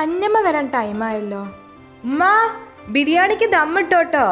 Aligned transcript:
അന്നമ്മ 0.00 0.38
വരാൻ 0.46 0.66
ടൈമായല്ലോ 0.74 1.42
ഉമ്മ 2.06 2.22
ബിരിയാണിക്ക് 2.94 3.46
ദമ്മിട്ടോട്ടോ 3.54 4.24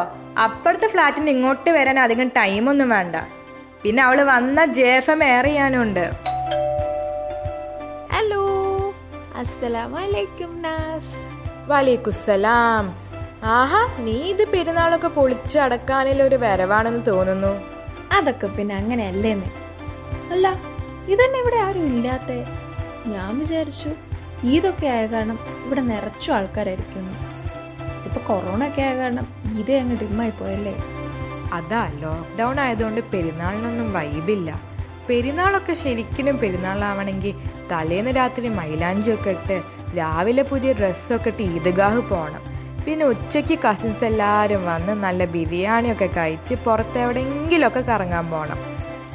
അപ്പുറത്തെ 0.43 0.87
ഫ്ലാറ്റിന് 0.93 1.31
ഇങ്ങോട്ട് 1.35 1.69
വരാൻ 1.77 1.97
അധികം 2.03 2.27
ടൈമൊന്നും 2.37 2.89
വേണ്ട. 2.95 3.15
പിന്നെ 3.83 4.01
അവൾ 4.03 4.19
വന്ന 4.31 4.65
ജേഫം 4.79 5.19
ഏറിയാനുണ്ട് 5.23 5.25
എയർ 5.29 5.45
ചെയ്യാനുണ്ട്. 5.47 6.05
ഹലോ 8.13 8.43
അസ്സലാമലൈക്കും 9.41 10.53
നാസ് 10.65 11.15
വലൈക്കുസലാം 11.71 12.85
ആഹാ 13.57 13.81
നീ 14.05 14.17
ഇത് 14.33 14.45
പെരുന്നാളൊക്കെ 14.53 15.11
പൊളിച്ചടക്കാനുള്ള 15.19 16.23
ഒരു 16.29 16.39
വരവാണെന്ന് 16.45 17.03
തോന്നുന്നു. 17.11 17.53
അതൊക്കെ 18.17 18.47
പിന്നെ 18.57 18.75
അങ്ങനെയല്ലേ 18.81 19.33
അല്ല 20.33 20.47
ഇതന്നെ 21.13 21.39
ഇവിടെ 21.43 21.59
ആരും 21.67 21.85
ഇല്ലാത്ത. 21.93 22.31
ഞാൻ 23.13 23.31
വിചാരിച്ചു 23.39 23.91
ഈദൊക്കെ 24.43 24.87
ആയ 24.87 25.07
കാരണം 25.07 25.39
ഇവിടെ 25.65 25.81
നിറച്ചു 25.81 26.31
ആൾക്കാരായിരിക്കുന്നു. 26.31 27.13
ഇപ്പൊ 28.05 28.19
കൊറോണ 28.27 28.67
ഒക്കെ 28.67 28.81
ആയ 28.81 28.95
കാരണം 28.95 29.27
ഈദ് 29.59 29.71
അങ്ങ് 29.71 29.97
ഡിമ്മായി 29.97 30.31
പോയല്ലേ? 30.39 30.75
അതാ 31.53 31.89
ലോക്ക്ഡൗൺ 31.99 32.59
ആയതുകൊണ്ട് 32.59 33.01
പെരുന്നാളിനൊന്നും 33.13 33.93
വൈബില്ല 33.93 34.59
പെരുന്നാളൊക്കെ 35.07 35.73
ശരിക്കും 35.73 36.37
പെരുന്നാളാവണമെങ്കിൽ 36.37 37.33
തലേന്ന് 37.71 38.11
രാത്രി 38.11 38.49
മൈലാഞ്ചിയൊക്കെ 38.49 39.29
ഇട്ട് 39.29 39.63
രാവിലെ 39.97 40.43
പുതിയ 40.43 40.73
ഡ്രസ്സൊക്കെ 40.73 41.29
ഇട്ട് 41.29 41.41
ഈദ്ഗാഹ് 41.41 41.99
പോകണം 41.99 42.41
പിന്നെ 42.85 43.05
ഉച്ചയ്ക്ക് 43.05 43.59
കസിൻസ് 43.65 44.05
എല്ലാവരും 44.05 44.65
വന്ന് 44.65 44.93
നല്ല 45.03 45.25
ബിരിയാണിയൊക്കെ 45.25 46.09
കഴിച്ച് 46.17 46.55
പുറത്തെവിടെയെങ്കിലുമൊക്കെ 46.55 47.79
കറങ്ങാൻ 47.79 48.25
പോകണം 48.29 48.57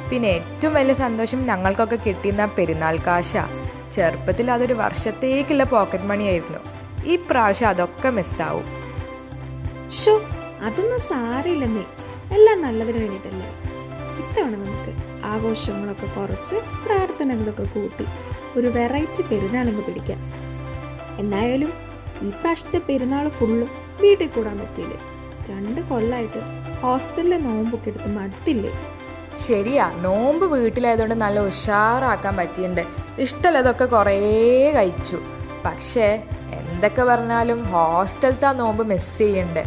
പിന്നെ 0.09 0.27
ഏറ്റവും 0.27 0.73
വലിയ 0.73 0.93
സന്തോഷം 0.93 1.45
ഞങ്ങൾക്കൊക്കെ 1.45 1.95
കിട്ടിയിരുന്ന 1.95 2.45
പെരുന്നാൾ 2.45 2.97
കാശ. 2.97 3.33
ചെറുപ്പത്തിൽ 3.95 4.51
അതൊരു 4.51 4.73
വർഷത്തേക്കുള്ള 4.73 5.63
പോക്കറ്റ് 5.63 6.03
മണിയായിരുന്നു 6.03 6.61
ഈ 7.05 7.15
പ്രാവശ്യം 7.29 7.69
അതൊക്കെ 7.69 8.09
മിസ്സാവും 8.09 8.67
ഷോ 9.99 10.13
അതൊന്നും 10.67 10.99
സാരമില്ലെന്നേ 10.99 11.85
എല്ലാം 12.35 12.61
നല്ലതിന് 12.61 12.99
വേണ്ടിയിട്ടല്ലേ? 13.03 13.47
ഇത്തവണ 14.21 14.53
നമുക്ക് 14.63 14.91
ആഘോഷങ്ങളൊക്കെ 15.25 16.07
കുറച്ച് 16.17 16.57
പ്രാർത്ഥനകളൊക്കെ 16.85 17.63
കൂട്ടി 17.63 18.05
ഒരു 18.57 18.67
വെറൈറ്റി 18.67 19.23
പെരുന്നാളങ്ങ് 19.29 19.83
പിടിക്കാം. 19.87 20.21
എന്നായാലും 21.19 21.71
ഈ 22.25 22.29
പ്രാവശ്യത്തെ 22.29 22.79
പെരുന്നാൾ 22.89 23.29
ഫുള്ളും 23.29 23.69
വീട്ടിൽ 24.01 24.27
കൂടാൻ 24.27 24.57
പറ്റിയില്ലേ? 24.59 24.99
രണ്ട് 25.49 25.81
കൊല്ലമായിട്ട് 25.89 26.41
ഹോസ്റ്റലിലെ 26.81 27.37
നോമ്പൊക്കെ 27.37 27.89
എടുത്ത് 27.89 28.09
മട്ടില്ലേ? 28.17 28.71
ശരിയാ. 29.47 29.85
നോമ്പ് 30.05 30.45
വീട്ടിലായതുകൊണ്ട് 30.45 31.15
നല്ല 31.23 31.39
ഉഷാറാക്കാൻ 31.39 32.35
പറ്റിയിട്ടുണ്ട്. 32.37 32.83
ഇഷ്ടമുള്ളതൊക്കെ 33.19 33.85
കുറേ 33.85 34.17
കഴിച്ചു. 34.77 35.17
പക്ഷേ 35.65 36.07
എന്തൊക്കെ 36.59 37.03
പറഞ്ഞാലും 37.03 37.63
ഹോസ്റ്റലത്തെ 37.63 38.47
ആ 38.47 38.51
നോമ്പ് 38.51 38.83
മിസ് 38.91 39.17
ചെയ്യുന്നുണ്ട് 39.17 39.63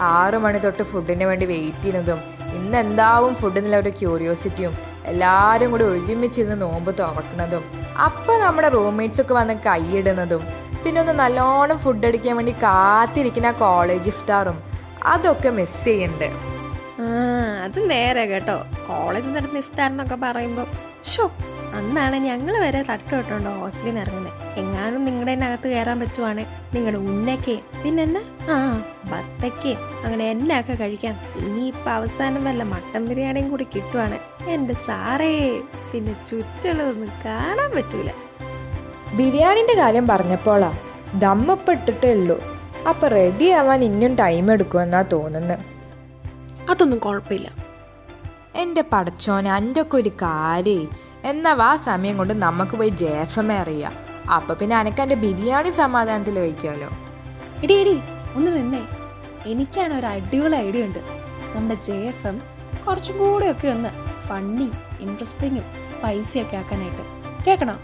ആറു 0.00 0.36
മണി 0.36 0.58
തൊട്ട് 0.58 0.82
ഫുഡിന് 0.82 1.24
വേണ്ടി 1.24 1.46
വെയിറ്റ് 1.46 1.82
ചെയ്യുന്നതും 1.82 2.20
ഇന്ന് 2.56 2.78
എന്താവും 2.78 3.34
ഫുഡ് 3.34 3.58
എന്നുള്ള 3.58 3.76
ഒരു 3.76 3.90
ക്യൂരിയോസിറ്റിയും 3.90 4.74
എല്ലാവരും 5.06 5.70
കൂടി 5.70 5.84
ഒരുമിച്ചിരുന്ന് 5.84 6.56
നോമ്പ് 6.60 6.90
തുറക്കുന്നതും 6.98 7.64
അപ്പം 8.06 8.40
നമ്മുടെ 8.40 8.68
റൂംമേറ്റ്സ് 8.68 9.20
ഒക്കെ 9.20 9.34
വന്ന് 9.34 9.54
കൈയിടുന്നതും 9.66 10.42
പിന്നെ 10.84 11.00
ഒന്ന് 11.00 11.12
നല്ലോണം 11.12 11.78
ഫുഡ് 11.78 12.06
അടിക്കാൻ 12.06 12.36
വേണ്ടി 12.36 12.54
കാത്തിരിക്കുന്ന 12.62 13.50
കോളേജ് 13.52 14.08
ഇഫ്താറും 14.08 14.58
അതൊക്കെ 15.04 15.48
മിസ് 15.48 15.84
ചെയ്യുന്നുണ്ട് 15.84 16.55
ആ 17.02 17.06
അത് 17.64 17.90
നേരെ 17.90 18.26
കേട്ടോ. 18.26 18.56
കോളേജിൽ 18.86 19.32
നടന്ന 19.32 19.58
ഇഫ്താർ 19.58 19.90
എന്നൊക്കെ 19.90 20.14
പറയുമ്പോൾ 20.14 20.66
ഷോ 21.04 21.24
അന്നാണ് 21.78 22.16
ഞങ്ങൾ 22.16 22.54
വരെ 22.62 22.80
തട്ടുവിട്ടുണ്ടോ 22.82 23.50
ഹോസ്റ്റലിൽ 23.50 23.88
നിന്ന് 23.88 24.02
ഇറങ്ങുന്നത് 24.02 24.58
എങ്ങാനും 24.60 25.04
നിങ്ങളുടെ 25.04 25.32
അകത്ത് 25.46 25.68
കയറാൻ 25.68 26.00
പറ്റുവാണ് 26.00 26.42
നിങ്ങളുടെ 26.74 26.98
ഉന്നക്കയും 27.10 27.64
പിന്നെ 27.82 28.22
ആ 28.52 28.56
ബത്തക്കയും 29.10 29.80
അങ്ങനെ 30.04 30.30
എല്ലാം 30.30 30.60
ഒക്കെ 30.60 30.74
കഴിക്കാം. 30.74 31.14
ഇനിയിപ്പോൾ 31.46 31.90
അവസാനം 31.90 32.44
വല്ല 32.44 32.62
മട്ടൻ 32.64 33.04
ബിരിയാണിയും 33.08 33.50
കൂടി 33.50 33.66
കിട്ടുവാണ് 33.74 34.18
എന്റെ 34.48 34.74
സാറേ 34.86 35.30
പിന്നെ 35.92 36.14
ചുറ്റുള്ളതൊന്നും 36.28 37.12
കാണാൻ 37.26 37.70
പറ്റൂല. 37.76 38.10
ബിരിയാണിന്റെ 39.16 39.74
കാര്യം 39.74 40.06
പറഞ്ഞപ്പോളാ 40.06 40.72
ദമ്മപ്പെട്ടിട്ടേ 41.14 42.12
ഉള്ളൂ. 42.12 42.38
അപ്പൊ 42.88 43.08
റെഡി 43.08 43.48
ആവാൻ 43.50 43.84
ഇനിയും 43.84 44.14
ടൈം 44.14 44.52
എടുക്കുമെന്നാ 44.52 45.02
തോന്നുന്നത് 45.14 45.75
അതൊന്നും 46.70 46.98
കുഴപ്പമില്ല. 46.98 47.54
എന്റെ 48.54 48.84
പടച്ചോനെ 48.92 49.56
എന്റെ 49.56 49.80
ഒക്കെ 49.80 49.96
ഒരു 49.96 50.08
കാര്യേ. 50.08 50.86
എന്നാ 51.24 51.50
ആ 51.50 51.76
സമയം 51.76 52.16
കൊണ്ട് 52.16 52.34
നമുക്ക് 52.34 52.76
പോയി 52.76 52.88
ജേഫമേ 52.88 53.56
അറിയാം. 53.56 53.92
അപ്പൊ 54.30 54.54
പിന്നെ 54.54 54.76
അനക്ക് 54.76 55.00
എന്റെ 55.00 55.14
ബിരിയാണി 55.14 55.70
സമാധാനത്തിൽ 55.70 56.38
കഴിക്കാമല്ലോ 56.38 56.88
എടി 57.62 57.74
എടി 57.74 58.00
ഒന്ന് 58.36 58.56
നിന്നേ. 58.56 58.82
എനിക്കാണ് 59.46 59.94
ഒരു 59.94 60.06
അടിപൊളി 60.06 60.56
ഐഡിയ 60.56 60.84
ഉണ്ട്. 60.84 60.98
നമ്മുടെ 61.54 61.74
ജെ 61.74 61.92
എഫ് 61.92 62.26
എം 62.26 62.42
കുറച്ചും 62.88 63.18
കൂടെയൊക്കെ 63.18 63.68
ഒന്ന് 63.68 63.88
ഫണ്ണി 64.26 64.70
ഇൻട്രസ്റ്റിങ്ങും 65.00 65.64
സ്പൈസി 65.84 66.38
ഒക്കെ 66.38 66.56
ആക്കാനായിട്ട്. 66.56 67.04
കേൾക്കണോ 67.44 67.76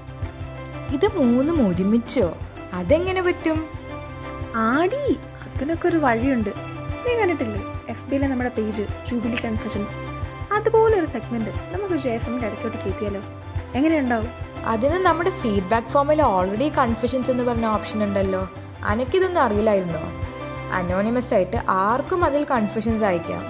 ഇത് 0.92 1.06
മൂന്നും 1.16 1.68
ഒരുമിച്ചോ? 1.68 2.34
അതെങ്ങനെ 2.72 3.22
പറ്റും? 3.22 3.66
ആടി 4.56 5.12
അതിനൊക്കെ 5.12 5.88
ഒരു 5.88 5.96
വഴിയുണ്ട്. 5.96 6.50
നീ 7.06 7.18
കണ്ടിട്ടില്ലേ? 7.18 7.71
എഫ് 7.88 8.10
ബിയിലെ 8.10 8.26
നമ്മുടെ 8.26 8.50
പേജ് 8.58 8.82
ജൂബിലി 8.82 9.36
കൺഫഷൻസ്. 9.44 10.00
അതുപോലെ 10.52 10.98
ഒരു 10.98 11.06
സെഗ്മെന്റ് 11.06 11.50
നമുക്ക് 11.50 11.94
ജെ 11.94 12.10
എഫ് 12.10 12.24
എമ്മിന്റെ 12.24 12.46
ഇടയ്ക്കോട്ട് 12.46 12.78
കയറ്റിയാലോ? 12.78 13.20
എങ്ങനെയുണ്ടാവും? 13.74 14.28
അതിന് 14.66 14.94
നമ്മുടെ 14.94 15.30
ഫീഡ്ബാക്ക് 15.30 15.88
ഫോമിൽ 15.88 16.22
ഓൾറെഡി 16.22 16.68
കൺഫ്യൂഷൻസ് 16.68 17.30
എന്ന് 17.30 17.44
പറഞ്ഞ 17.44 17.66
ഓപ്ഷൻ 17.66 18.04
ഉണ്ടല്ലോ. 18.04 18.50
അനക്കിതൊന്നും 18.84 19.40
അറിയില്ലായിരുന്നോ? 19.40 20.00
അനോണിമസ് 20.72 21.34
ആയിട്ട് 21.34 21.56
ആർക്കും 21.68 22.24
അതിൽ 22.24 22.44
കൺഫ്യൂഷൻസ് 22.44 23.04
അയക്കാം. 23.04 23.42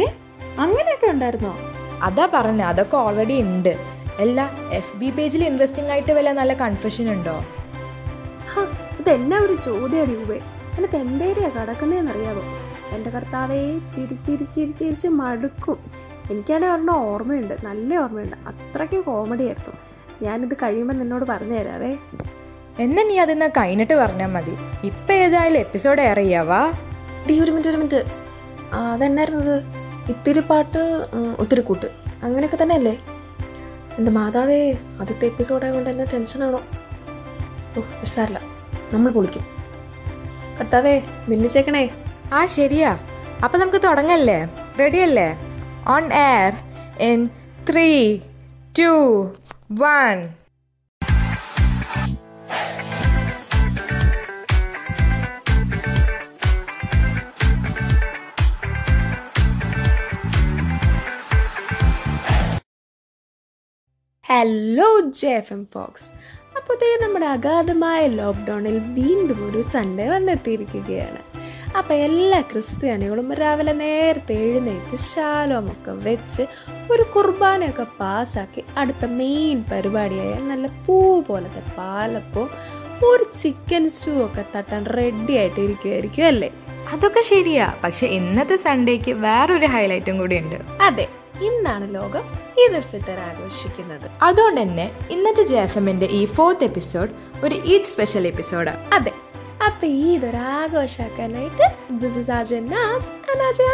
ഏ? 0.00 0.06
അങ്ങനെയൊക്കെ 0.58 1.06
ഉണ്ടായിരുന്നോ? 1.06 1.56
അതാ 2.02 2.28
പറഞ്ഞ 2.34 2.62
അതൊക്കെ 2.62 2.96
ഓൾറെഡി 2.96 3.40
ഉണ്ട്. 3.40 3.76
അല്ല 4.18 4.50
എഫ് 4.72 4.96
ബി 4.96 5.10
പേജിൽ 5.10 5.44
ഇൻട്രസ്റ്റിംഗ് 5.44 5.90
ആയിട്ട് 5.90 6.12
വല്ല 6.12 6.32
നല്ല 6.32 6.54
കൺഫ്യൂഷൻ 6.54 7.12
ഉണ്ടോ? 7.12 7.44
ഇതെന്നാ 9.00 9.38
ഒരു 9.38 9.56
ചോദ്യം 9.64 10.04
രൂപേ 10.04 10.36
എന്നിട്ട് 10.76 10.96
എന്തേരിയാ 10.96 11.48
കിടക്കുന്നതെന്നറിയാവോ 11.48 12.42
എന്റെ 12.94 13.10
കർത്താവേ 13.10 13.78
ചിരി 13.78 14.14
ചിരി 14.14 14.44
ചിരി 14.44 14.70
ചിരിച്ച് 14.70 15.08
മടുക്കും. 15.08 15.78
എനിക്കാണെങ്കിൽ 16.30 16.72
ഒരെണ്ണം 16.72 16.96
ഓർമ്മയുണ്ട് 16.96 17.54
നല്ല 17.64 17.96
ഓർമ്മയുണ്ട്. 17.96 18.36
അത്രയ്ക്ക് 18.48 19.04
കോമഡി 19.04 19.44
ആയിരുന്നു. 19.44 19.74
ഞാനിത് 20.22 20.54
കഴിയുമ്പോൾ 20.54 20.94
നിന്നോട് 20.94 21.24
പറഞ്ഞു 21.24 21.54
തരാവേ. 21.58 21.96
എന്നാ 22.80 23.02
നീ 23.02 23.18
അതിന്ന് 23.18 23.48
കഴിഞ്ഞിട്ട് 23.48 23.94
പറഞ്ഞാൽ 23.94 24.26
മതി. 24.26 24.54
ഇപ്പൊ 24.86 25.14
ഏതായാലും 25.14 25.58
എപ്പിസോഡ് 25.58 26.00
എയർ 26.00 26.16
ചെയ്യാവാ. 26.16 26.72
ഒരു 27.42 27.50
മിനിറ്റ് 27.50 27.68
ഒരു 27.68 27.76
മിനിറ്റ് 27.76 28.00
അതെന്നായിരുന്നത് 28.74 29.56
ഇത്തിരി 30.10 30.40
പാട്ട് 30.40 30.78
ഒത്തിരി 31.38 31.60
കൂട്ട്. 31.60 31.86
അങ്ങനെയൊക്കെ 32.22 32.58
തന്നെ 32.62 32.74
അല്ലേ 32.74 32.94
എന്റെ 33.98 34.10
മാതാവേ 34.12 34.72
ആദ്യത്തെ 35.00 35.26
എപ്പിസോഡായതുകൊണ്ട് 35.26 35.90
എന്നെ 35.90 36.04
ടെൻഷനാണോ 36.04 36.60
ഓ 37.78 37.82
സാറില്ല 38.04 38.40
നമ്മൾ 38.94 39.10
പൊളിക്കും. 39.10 39.44
കർത്താവേ 40.60 41.02
മിന്നിച്ചേക്കണേ 41.28 41.90
ആ 42.32 42.46
ശരിയാ. 42.46 42.98
അപ്പം 43.44 43.60
നമുക്ക് 43.60 43.82
തുടങ്ങല്ലേ? 43.82 44.48
റെഡിയല്ലേ 44.78 45.36
on 45.88 46.12
air 46.12 46.52
in 47.00 47.28
three 47.70 48.18
two 48.78 48.90
one 49.72 50.28
hello 64.24 65.00
J 65.00 65.28
F 65.28 65.52
M 65.52 65.68
folks 65.74 66.10
അപ്പോഴത്തേക്ക് 66.56 67.04
നമ്മുടെ 67.04 67.26
അഗാധമായ 67.26 68.06
ലോക്ക്ഡൗണിൽ 68.06 68.78
വീണ്ടും 68.78 69.50
ഒരു 69.50 69.62
സൺഡേ 69.62 70.08
വന്നെത്തിയിരിക്കുകയാണ്. 70.08 71.35
അപ്പോൾ 71.74 71.94
എല്ലാ 71.94 72.40
ക്രിസ്ത്യാനികളും 72.40 73.32
രാവിലെ 73.32 73.72
നേരത്തെ 73.72 74.34
എഴുന്നേറ്റ് 74.34 74.96
ശാലോമൊക്കെ 74.96 75.90
വെച്ച് 75.90 76.42
ഒരു 76.90 77.02
കുർബാനയൊക്കെ 77.02 77.86
പാസ്സാക്കി 78.00 78.64
അടുത്ത 78.78 79.06
മെയിൻ 79.06 79.64
പരിപാടിയായ 79.72 80.34
നല്ല 80.34 80.66
പൂ 80.86 81.20
പോലത്തെ 81.20 81.62
പാലപ്പവും 81.78 82.48
ഒരു 83.04 83.24
ചിക്കൻ 83.42 83.88
സ്റ്റൂ 83.88 84.24
ഒക്കെ 84.24 84.44
തട്ടാൻ 84.56 84.86
റെഡി 84.86 85.32
ആയിട്ട് 85.32 85.60
ഇരിക്കുമായിരിക്കും 85.60 86.26
അല്ലേ? 86.26 86.50
അതൊക്കെ 86.92 87.20
ശരിയാ. 87.20 87.74
പക്ഷെ 87.84 88.06
ഇന്നത്തെ 88.06 88.56
സൺഡേക്ക് 88.56 89.12
വേറൊരു 89.12 89.66
ഹൈലൈറ്റും 89.66 90.18
കൂടി 90.18 90.38
ഉണ്ട്. 90.38 90.54
അതെ 90.80 91.08
ഇന്നാണ് 91.42 91.94
ലോകം 91.94 92.24
ഈദ് 92.58 92.80
ഫിത്തർ 92.80 93.18
ആഘോഷിക്കുന്നത് 93.20 94.10
അതുകൊണ്ട് 94.22 94.60
തന്നെ 94.60 94.90
ഇന്നത്തെ 95.10 95.42
ജെ 95.42 95.54
എഫ് 95.54 95.78
എമ്മിന്റെ 95.78 96.06
ഈ 96.06 96.24
ഫോർത്ത് 96.26 96.64
എപ്പിസോഡ് 96.64 97.10
ഒരു 97.44 97.54
ഈദ് 97.54 97.84
സ്പെഷ്യൽ 97.84 98.26
എപ്പിസോഡാണ് 98.26 98.78
അതെ 98.92 99.12
അപ്പൊ 99.66 99.86
ഈ 99.86 100.14
ഇതൊരാഘോഷമാക്കാനായിട്ട് 100.16 101.66
ദിസ് 102.00 102.18
ഇസ് 102.18 102.30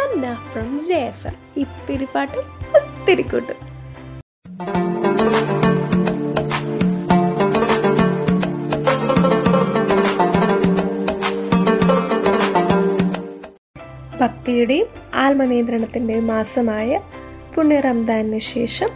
അന്ന 0.01 0.33
ഫ്രം 0.51 0.69
ജേഫ് 0.87 1.31
ഇത്തിരി 1.57 2.07
പാട്ടും 2.13 2.45
ഒത്തിരി 2.77 3.21
കൂട്ടും. 3.21 3.59
ഭക്തിയുടെയും 14.21 14.87
ആത്മനിയന്ത്രണത്തിന്റെയും 15.15 16.27
മാസമായ 16.27 17.01
പുണ്യ 17.55 17.79
റംദാനിന് 17.79 18.39
ശേഷം 18.39 18.89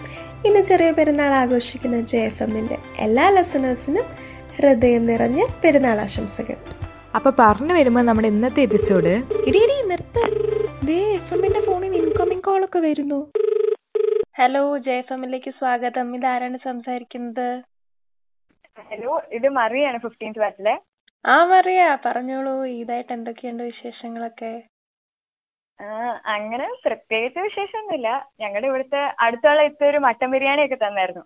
ഇന്ന് 0.45 0.61
ചെറിയ 0.61 0.91
പെരുന്നാൾ 0.91 1.33
ആഘോഷിക്കുന്ന 1.33 1.99
ജെ 2.01 2.17
എഫ് 2.17 2.44
എമ്മിന്റെ 2.44 2.77
എല്ലാ 2.97 3.29
ലെസണേഴ്സിനും 3.29 4.07
ഹൃദയം 4.57 5.05
നിറഞ്ഞ 5.05 5.39
പെരുന്നാൾ 5.63 5.97
ആശംസകൾ. 6.01 6.57
അപ്പൊ 7.18 7.31
പറഞ്ഞു 7.40 7.74
വരുമ്പോൾ 7.74 8.02
നമ്മുടെ 8.02 8.28
ഇന്നത്തെ 8.28 8.62
എപ്പിസോഡ് 8.62 9.14
ഇടിയിടി 9.48 9.75
നിർത്ത. 9.88 10.18
ദേ 10.88 11.14
എഫ് 11.14 11.34
എമ്മിന്റെ 11.34 11.62
ഫോണിൽ 11.62 11.96
ഇൻകമിംഗ് 11.96 12.44
കോൾ 12.44 12.66
ഒക്കെ 12.66 12.80
വരുന്നു. 12.80 13.31
ഹലോ 14.38 14.78
ജയഫമിലേക്ക് 14.78 15.52
സ്വാഗതം. 15.52 16.16
ഇതാരാണ് 16.16 16.58
സംസാരിക്കുന്നത്? 16.66 17.64
ഹലോ 18.90 19.22
ഇത് 19.31 19.50
മറിയാണ് 19.50 19.98
ഫിഫ്റ്റീൻത് 19.98 20.40
ബാച്ചിലെ 20.40 20.80
ആ 21.25 21.46
മറിയ. 21.46 21.98
പറഞ്ഞോളൂ 22.06 22.66
ഈദായിട്ട് 22.66 23.14
എന്തൊക്കെയുണ്ട് 23.14 23.64
വിശേഷങ്ങളൊക്കെ? 23.64 24.64
ആ, 25.81 25.86
അങ്ങനെ 26.25 26.68
പ്രത്യേകിച്ച് 26.86 27.40
വിശേഷമൊന്നുമില്ല. 27.40 28.30
ഞങ്ങളുടെ 28.40 28.68
ഇവിടുത്തെ 28.68 29.16
അടുത്തുള്ള 29.19 29.62
ഇത്തൊരു 29.62 29.98
മട്ടൻ 29.98 30.31
ബിരിയാണി 30.31 30.66
ഒക്കെ 30.66 30.75
തന്നായിരുന്നു. 30.75 31.24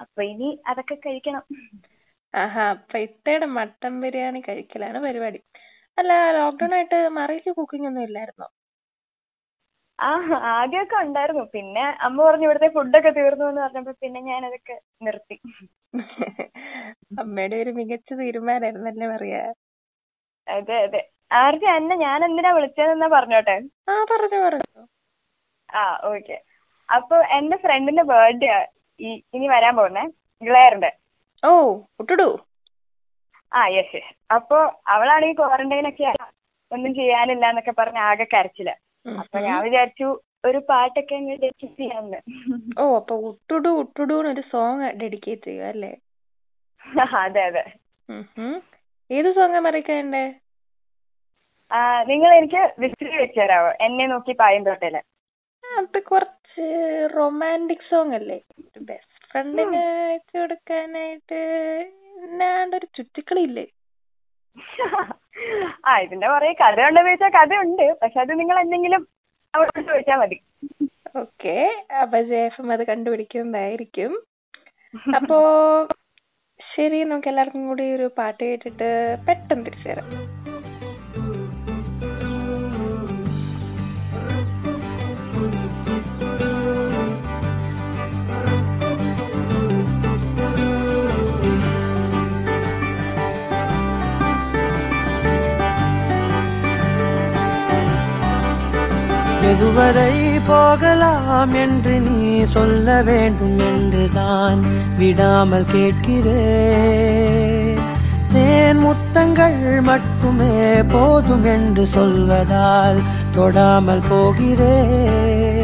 അപ്പൊ 0.00 0.22
ഇനി 0.22 0.62
അതൊക്കെ 0.66 0.94
കഴിക്കണം. 0.94 1.42
ആഹാ 2.34 2.64
അപ്പൊ 2.74 2.98
ഇത്തയുടെ 2.98 3.46
മട്ടൻ 3.56 4.00
ബിരിയാണി 4.00 4.40
കഴിക്കലാണ് 4.40 4.98
പരിപാടി. 4.98 5.40
അല്ല 5.98 6.12
ലോക്ക്ഡൗൺ 6.32 6.74
ആയിട്ട് 6.74 6.98
മറിയക്ക് 7.18 7.50
കുക്കിംഗ് 7.50 7.86
ഒന്നും 7.86 8.02
ഇല്ലായിരുന്നോ? 8.02 8.46
ആ 9.98 10.10
ആദ്യമൊക്കെ 10.52 10.96
ഉണ്ടായിരുന്നു. 10.96 11.44
പിന്നെ 11.56 11.84
അമ്മ 12.06 12.18
പറഞ്ഞു 12.24 12.44
ഇവിടുത്തെ 12.44 12.68
ഫുഡൊക്കെ 12.68 13.10
തീർന്നു 13.10 13.44
എന്ന് 13.48 13.60
പറഞ്ഞപ്പോ 13.60 13.92
പിന്നെ 14.02 14.20
ഞാൻ 14.20 14.46
അതൊക്കെ 14.46 14.76
നിർത്തി. 15.02 15.36
അമ്മയുടെ 17.18 17.56
ഒരു 17.56 17.70
മികച്ച 17.70 18.12
തീരുമാനായിരുന്നല്ലേ 18.12 19.06
മറിയ 19.06 19.36
അതെ 20.46 20.76
അതെ. 20.86 21.02
ആർജി 21.42 21.66
അന്നെ 21.66 21.94
ഞാൻ 21.96 22.24
എന്തിനാ 22.24 22.50
വിളിച്ചതെന്നാ 22.52 23.08
പറഞ്ഞോട്ടെ? 23.08 23.54
ആ 23.88 23.94
പറഞ്ഞു 24.10 24.38
പറഞ്ഞു. 24.46 24.82
ആ 25.68 25.82
ഓക്കെ. 26.04 26.36
അപ്പൊ 26.88 27.16
എന്റെ 27.38 27.56
ഫ്രണ്ടിന്റെ 27.56 28.02
ബർത്ത്ഡേ 28.02 28.48
ഈ 29.00 29.10
ഇനി 29.34 29.46
വരാൻ 29.48 29.76
പോകുന്നേ. 29.76 30.04
ഗ്ലെയറിന്റെ 30.42 30.90
ഓ 31.42 31.50
ഉട്ടുടു 32.00 32.28
ആ 33.52 33.62
യെസ് 33.68 33.94
യെസ് 33.96 34.12
അപ്പൊ 34.36 34.58
അവളാണെങ്കിൽ 34.86 35.38
ക്വാറന്റൈൻ 35.40 35.86
ഒക്കെ 35.88 36.10
ഒന്നും 36.70 36.92
ചെയ്യാനില്ല 36.94 37.44
എന്നൊക്കെ 37.50 37.74
പറഞ്ഞ 37.78 37.98
ആകെ 38.10 38.26
കരച്ചില്ല 38.26 38.72
അപ്പൊ 39.06 39.38
ഞാൻ 39.46 39.58
വിചാരിച്ചു 39.66 40.08
ഒരു 40.44 40.58
പാട്ടൊക്കെ 40.68 41.14
അങ്ങ് 41.14 41.34
ഡെഡിക്കേറ്റ് 41.42 41.80
ചെയ്യാന്ന്. 41.80 42.18
ഓ 42.78 42.84
അപ്പൊ 43.00 43.14
ഉട്ടുടു 43.28 43.70
ഉട്ടുടു 43.82 44.14
ഒരു 44.32 44.42
സോങ് 44.52 44.88
ഡെഡിക്കേറ്റ് 45.02 45.46
ചെയ്യുക 45.48 45.68
അല്ലേ? 45.72 45.92
അതെ 47.20 47.42
അതെ. 47.50 47.64
ഏത് 49.10 49.28
സോങ് 49.36 49.60
മറിക്കണ്ടേ 49.66 50.24
നിങ്ങൾ 52.10 52.30
എനിക്ക് 52.38 52.62
വിസിൽ 52.82 53.10
വെച്ച് 53.20 53.38
തരാവോ? 53.40 53.70
എന്നെ 53.86 54.04
നോക്കി 54.06 54.32
പായം 54.40 54.62
തൊട്ടേൽ. 54.66 54.96
അത് 55.64 55.98
കുറച്ച് 56.10 56.66
റൊമാന്റിക് 57.16 57.88
സോങ് 57.90 58.16
അല്ലേ? 58.18 58.38
ബെസ്റ്റ് 58.88 59.11
ഫ്രണ്ടിന് 59.32 59.82
അയച്ചു 60.06 60.36
കൊടുക്കാനായിട്ട് 60.38 61.40
ഒരു 62.78 62.86
ചുറ്റിക്കളി 62.96 63.42
ഇല്ലേ 63.48 63.66
ആ 65.88 65.92
ഇതിന്റെ 66.04 66.26
കുറെ 66.32 66.48
കഥ 66.60 66.78
ഉണ്ടെന്ന് 66.88 67.10
ചോദിച്ചാൽ 67.10 67.32
കഥയുണ്ട്. 67.36 67.86
പക്ഷെ 68.02 68.18
അത് 68.20 68.32
നിങ്ങൾ 68.40 68.56
എന്തെങ്കിലും 68.60 69.02
അവളോട് 69.54 69.80
ചോദിച്ചാൽ 69.88 70.18
മതി. 70.22 70.36
ഓക്കെ. 71.22 71.56
അപ്പൊ 72.02 72.18
ജേഫം 72.30 72.68
അത് 72.72 72.84
കണ്ടുപിടിക്കുന്നതായിരിക്കും. 72.90 74.12
അപ്പോ 75.18 75.38
ശരി 76.60 76.98
നമുക്ക് 77.04 77.28
എല്ലാവർക്കും 77.30 77.62
കൂടി 77.68 77.84
ഒരു 77.96 78.06
പാട്ട് 78.18 78.42
കേട്ടിട്ട് 78.44 78.88
പെട്ടെന്ന് 79.26 79.64
തിരിച്ചു 79.66 79.88
തരാം 79.88 80.08
எதுவரை 99.62 100.14
போகலாம் 100.46 101.52
என்று 101.54 101.92
நீ 102.00 102.20
சொல்ல 102.54 102.86
வேண்டும் 103.08 103.58
என்றுதான் 103.66 104.60
விடாமல் 104.98 105.66
கேட்கிறேன். 105.72 107.20
தேன் 108.32 108.80
முத்தங்கள் 108.84 109.60
மட்டுமே 109.80 110.56
போதும் 110.94 111.46
என்று 111.54 111.84
சொல்வதால் 111.94 113.00
தொடாமல் 113.36 114.04
போகிறேன். 114.08 115.62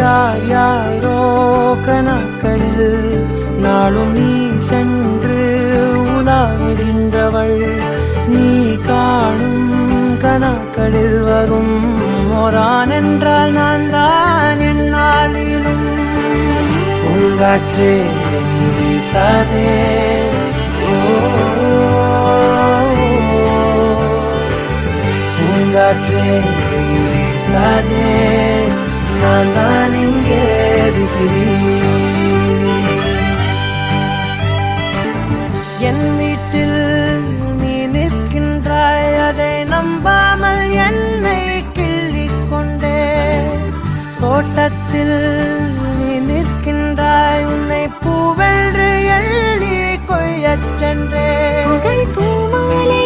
யார் 0.00 0.46
யாரோ 0.54 1.20
கணக்களில் 1.88 2.98
நாளும் 3.58 4.14
நீ 4.18 4.32
சென்று 4.70 5.42
உலாவுகின்றவள். 6.14 7.60
நீ 8.32 8.48
காணும் 8.88 9.62
கணக்களில் 10.24 11.20
வரும் 11.20 11.76
மோரான் 12.36 12.90
என்றால் 12.90 13.52
நான் 13.52 13.90
தான் 13.90 14.60
என்னாலும் 14.60 15.84
உள்காற்றே 17.10 17.92
வீசாதே. 18.76 19.70
பூங்காற்றே 25.38 26.24
வீசாதே. 27.12 28.04
நான் 29.22 29.52
தான் 29.54 29.94
இங்கே 29.94 30.42
விசிறி. 30.96 31.46
என் 35.80 36.06
தோட்டத்தில் 44.38 45.18
நீ 45.98 46.14
நிற்கின்றாய் 46.26 47.44
உன்னை 47.44 47.84
பூவென்று 48.02 48.88
எள்ளி 49.14 49.76
கொய்யச் 50.08 50.68
சென்றே 50.80 51.30
பூமாலை 52.16 53.00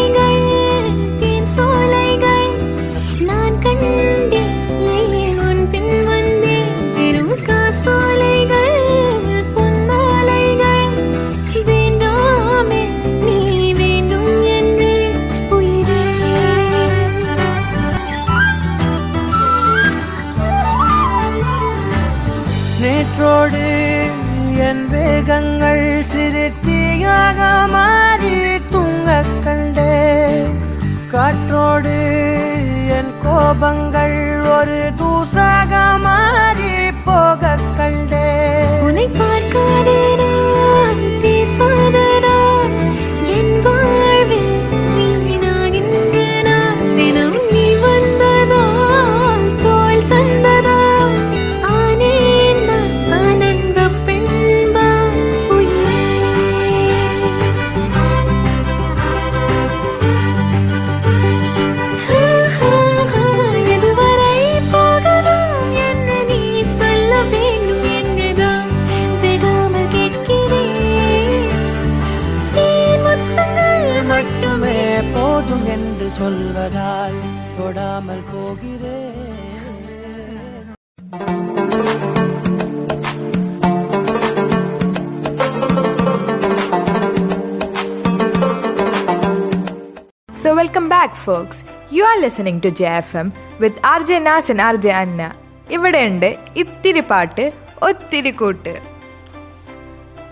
listening 92.20 92.62
to 92.64 92.68
J 92.68 92.88
F 92.88 93.16
M 93.16 93.32
with 93.60 93.86
R 93.86 94.06
J 94.06 94.18
Nasan 94.18 94.62
R 94.62 94.76
J 94.76 94.90
Anna 94.90 95.34
ഇവിടെയുണ്ട് 95.70 96.36
ഇത്തിരി 96.56 97.00
പാട്ട് 97.00 97.52
ഒത്തിരി 97.82 98.30
കൂട്ട്. 98.30 98.80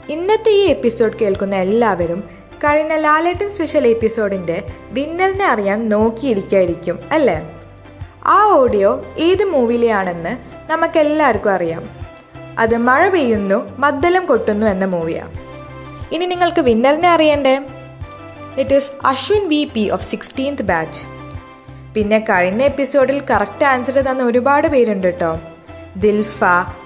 ഇന്നത്തെ 0.08 0.50
ഈ 0.50 0.64
എപ്പിസോഡ് 0.66 1.12
കേൾക്കുന്ന 1.22 1.56
എല്ലാവരും 1.56 2.24
കഴിഞ്ഞ 2.64 2.94
ലാലേട്ടൻ 2.96 3.52
സ്പെഷ്യൽ 3.52 3.86
എപ്പിസോഡിന്റെ 3.86 4.62
വിന്നറിനെ 4.90 5.44
അറിയാൻ 5.44 5.88
നോക്കിയിരിക്കായിരിക്കും 5.88 6.98
അല്ലേ? 7.12 7.52
ആ 8.26 8.44
ഓഡിയോ 8.44 9.04
ഏത് 9.18 9.44
മൂവിയിലെയാണെന്ന് 9.44 10.32
നമുക്കെല്ലാവർക്കും 10.70 11.52
അറിയാം. 11.52 11.82
അത് 12.58 12.76
മഴ 12.76 13.08
പെയ്യുന്നു 13.08 13.70
മദ്ദലം 13.78 14.26
കൊട്ടുന്നു 14.26 14.66
എന്ന 14.66 14.84
മൂവിയാണ് 14.84 15.34
ഇനി 16.12 16.24
നിങ്ങൾക്ക് 16.24 16.60
വിന്നറിനെ 16.60 17.08
അറിയണ്ടേ? 17.08 17.54
It 18.58 18.74
is 18.74 19.06
Ashwin 19.06 19.48
V 19.48 19.70
P 19.74 19.90
of 19.90 20.10
sixteenth 20.10 20.62
batch 20.62 21.17
പിന്നെ 21.94 22.18
കഴിഞ്ഞ 22.18 22.62
എപ്പിസോഡിൽ 22.62 23.22
കറക്റ്റ് 23.30 23.64
ആൻസർ 23.64 24.00
തന്ന 24.00 24.22
ഒരുപാട് 24.22 24.66
പേരുണ്ട് 24.66 25.06
കേട്ടോ. 25.06 25.40
ദിൽഫ 25.96 26.40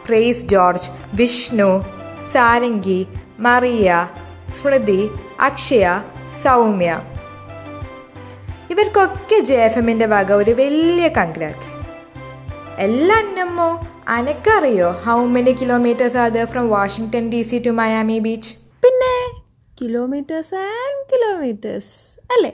പ്രേസ് 0.06 0.46
ജോർജ് 0.46 0.90
വിഷ്ണു 1.14 1.84
സാരംഗി 2.32 3.06
മറിയ 3.38 4.08
സ്മൃതി 4.48 5.10
അക്ഷയ 5.40 5.86
സൗമ്യ. 6.42 6.90
ഇവർക്കൊക്കെ 8.70 9.38
ജെ 9.38 9.64
എഫ് 9.64 9.78
എമ്മിന്റെ 9.78 10.06
വക 10.06 10.32
ഒരു 10.32 10.50
വലിയ 10.50 11.08
കൺഗ്രാറ്റ്സ് 11.08 11.72
എല്ലാ 12.78 13.16
അന്നമ്മോ 13.16 13.70
അനക്കറിയോ 14.08 14.90
ഹൗ 14.90 15.24
മെനി 15.26 15.52
കിലോമീറ്റേഴ്സ് 15.52 16.16
അത് 16.16 16.44
from 16.44 16.68
Washington 16.68 17.30
D 17.30 17.42
C 17.42 17.58
to 17.66 17.70
Miami 17.70 18.18
beach 18.18 18.52
പിന്നെ 18.82 19.14
കിലോമീറ്റേഴ്സ് 19.80 20.54
ആൻഡ് 20.54 21.02
കിലോമീറ്റേഴ്സ് 21.12 21.92
അല്ലേ? 22.32 22.52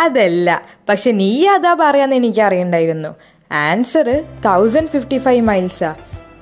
അതല്ല 0.00 0.62
പക്ഷെ 0.88 1.10
നീ 1.10 1.46
അതാ 1.46 1.76
പറയാന്ന് 1.80 2.16
എനിക്ക് 2.16 2.40
അറിയണ്ടായിരുന്നു 2.40 3.08
ആൻസർ 3.52 4.24
തൗസൻഡ് 4.44 4.88
ഫിഫ്റ്റി 4.88 5.18
ഫൈവ് 5.18 5.40
മൈൽസാ 5.40 5.94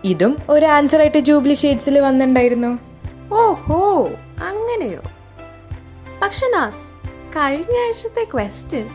ഇതും 0.05 0.37
ഒരു 0.49 0.67
ആൻസർ 0.67 1.01
ആയിട്ട് 1.01 1.19
ജൂബിലി 1.19 1.55
ഷെയ്ഡ്സിൽ 1.55 1.99
വന്നിട്ടുണ്ടായിരുന്നു. 1.99 2.79
ഓഹോ 3.35 4.11
അങ്ങനെയോ? 4.45 5.03
പക്ഷെ 6.23 6.47
നാസ് 6.47 6.89
കഴിഞ്ഞ 7.37 7.79
ആഴ്ചത്തെ 7.79 8.25
ക്വസ്റ്റ്യൻ 8.35 8.89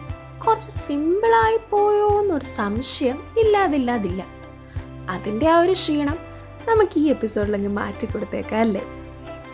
കുറച്ച് 0.47 0.69
സിമ്പിൾ 0.69 1.35
ആയി 1.35 1.59
പോയോ 1.69 2.19
എന്നൊരു 2.19 2.45
സംശയം 2.45 3.23
ഇല്ലാതില്ലാതില്ല. 3.37 4.25
അതിന്റെ 5.09 5.49
ആ 5.49 5.59
ഒരു 5.59 5.71
ക്ഷീണം 5.71 6.17
നമുക്ക് 6.69 6.99
ഈ 6.99 7.07
എപ്പിസോഡിലങ്ങ് 7.09 7.69
മാറ്റി 7.69 8.05
കൊടുത്തേക്കാം 8.05 8.59
അല്ലേ? 8.59 8.81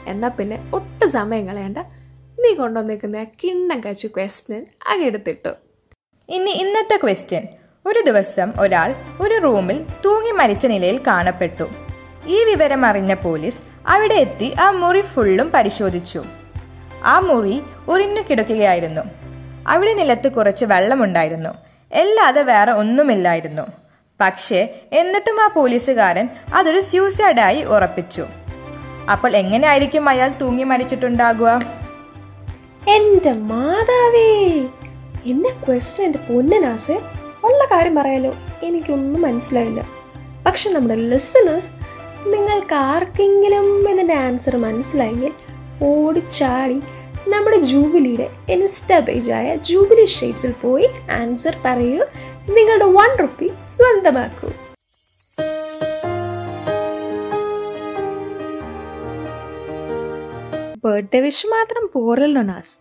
എന്നാൽ 0.07 0.29
പിന്നെ 0.29 0.69
ഒട്ടും 0.73 1.11
സമയം 1.11 1.47
കളയണ്ട. 1.47 1.77
നീ 2.39 2.53
കൊണ്ടുവന്നേക്കുന്ന 2.53 3.23
കിണ്ണം 3.23 3.79
കാച്ചു 3.79 4.07
ക്വസ്റ്റ്യൻ 4.07 4.65
അകെടുത്തിട്ടു 4.89 5.49
ഇനി 6.29 6.51
ഇന്നത്തെ 6.51 6.99
ക്വസ്റ്റ്യൻ 7.03 7.47
ഒരു 7.85 7.99
ദിവസം 8.05 8.53
ഒരാൾ 8.59 8.95
ഒരു 9.21 9.35
റൂമിൽ 9.43 9.85
തൂങ്ങി 10.05 10.31
മരിച്ച 10.31 10.65
നിലയിൽ 10.65 11.01
കാണപ്പെട്ടു. 11.07 11.69
ഈ 12.27 12.43
വിവരം 12.43 12.85
അറിഞ്ഞ 12.85 13.13
പോലീസ് 13.13 13.63
അവിടെ 13.87 14.13
എത്തി 14.13 14.53
ആ 14.61 14.71
മുറി 14.71 15.01
ഫുള്ളും 15.01 15.51
പരിശോധിച്ചു. 15.51 16.23
ആ 17.03 17.19
മുറി 17.19 17.61
ഉറിഞ്ഞു 17.87 18.21
കിടക്കുകയായിരുന്നു. 18.21 19.01
അവിടെ 19.67 19.93
നിലത്ത് 19.93 20.31
കുറച്ച് 20.31 20.65
വെള്ളമുണ്ടായിരുന്നു. 20.65 21.49
അല്ലാതെ 21.93 22.41
വേറെ 22.41 22.71
ഒന്നുമില്ലായിരുന്നു. 22.71 23.63
പക്ഷേ 24.21 24.75
എന്നിട്ടും 24.93 25.43
ആ 25.43 25.47
പോലീസുകാരൻ 25.47 26.29
അതൊരു 26.53 26.79
സ്യൂസൈഡായി 26.79 27.63
ഉറപ്പിച്ചു. 27.63 28.25
അപ്പോൾ 29.11 29.35
എങ്ങനെയായിരിക്കും 29.35 30.09
അയാൾ 30.09 30.31
തൂങ്ങി 30.41 30.63
മരിച്ചിട്ടുണ്ടാകുക? 30.63 31.78
എന്റെ 32.87 33.31
മാതാവേ. 33.31 34.59
എന്നെ 35.25 35.49
ക്വസ്റ്റൻ 35.49 36.03
എന്റെ 36.03 36.19
പൊന്നനാസെ 36.19 37.01
ഉള്ള 37.43 37.65
കാര്യം 37.65 37.95
പറയാലോ. 37.95 38.33
എനിക്കൊന്നും 38.63 39.21
മനസ്സിലായില്ല. 39.21 39.89
പക്ഷെ 40.45 40.69
നമ്മുടെ 40.69 40.95
ലിസണേഴ്സ് 40.95 41.71
നിങ്ങൾക്ക് 42.27 42.75
ആർക്കെങ്കിലും 42.75 43.89
ഇതിന്റെ 43.89 44.13
ആൻസർ 44.13 44.55
മനസ്സിലായെങ്കിൽ 44.55 45.31
ഓടിച്ചാടി 45.83 46.81
നമ്മുടെ 47.27 47.57
ജൂബിലിയുടെ 47.57 48.29
ഇൻസ്റ്റ 48.49 48.99
പേജായ 48.99 49.55
ജൂബിലി 49.55 50.05
ഷെയ്ഡ്സിൽ 50.05 50.53
പോയി 50.61 50.89
ആൻസർ 51.11 51.57
പറയൂ. 51.65 52.05
നിങ്ങളുടെ 52.55 52.85
വൺ 52.85 53.17
റുപ്പി 53.21 53.47
സ്വന്തമാക്കൂ. 53.47 54.68
ബർത്ത്ഡേ 60.83 61.19
വിഷ് 61.19 61.47
മാത്രം 61.47 61.89
പോരല്ലോ 61.93 62.41
നാസ്. 62.41 62.73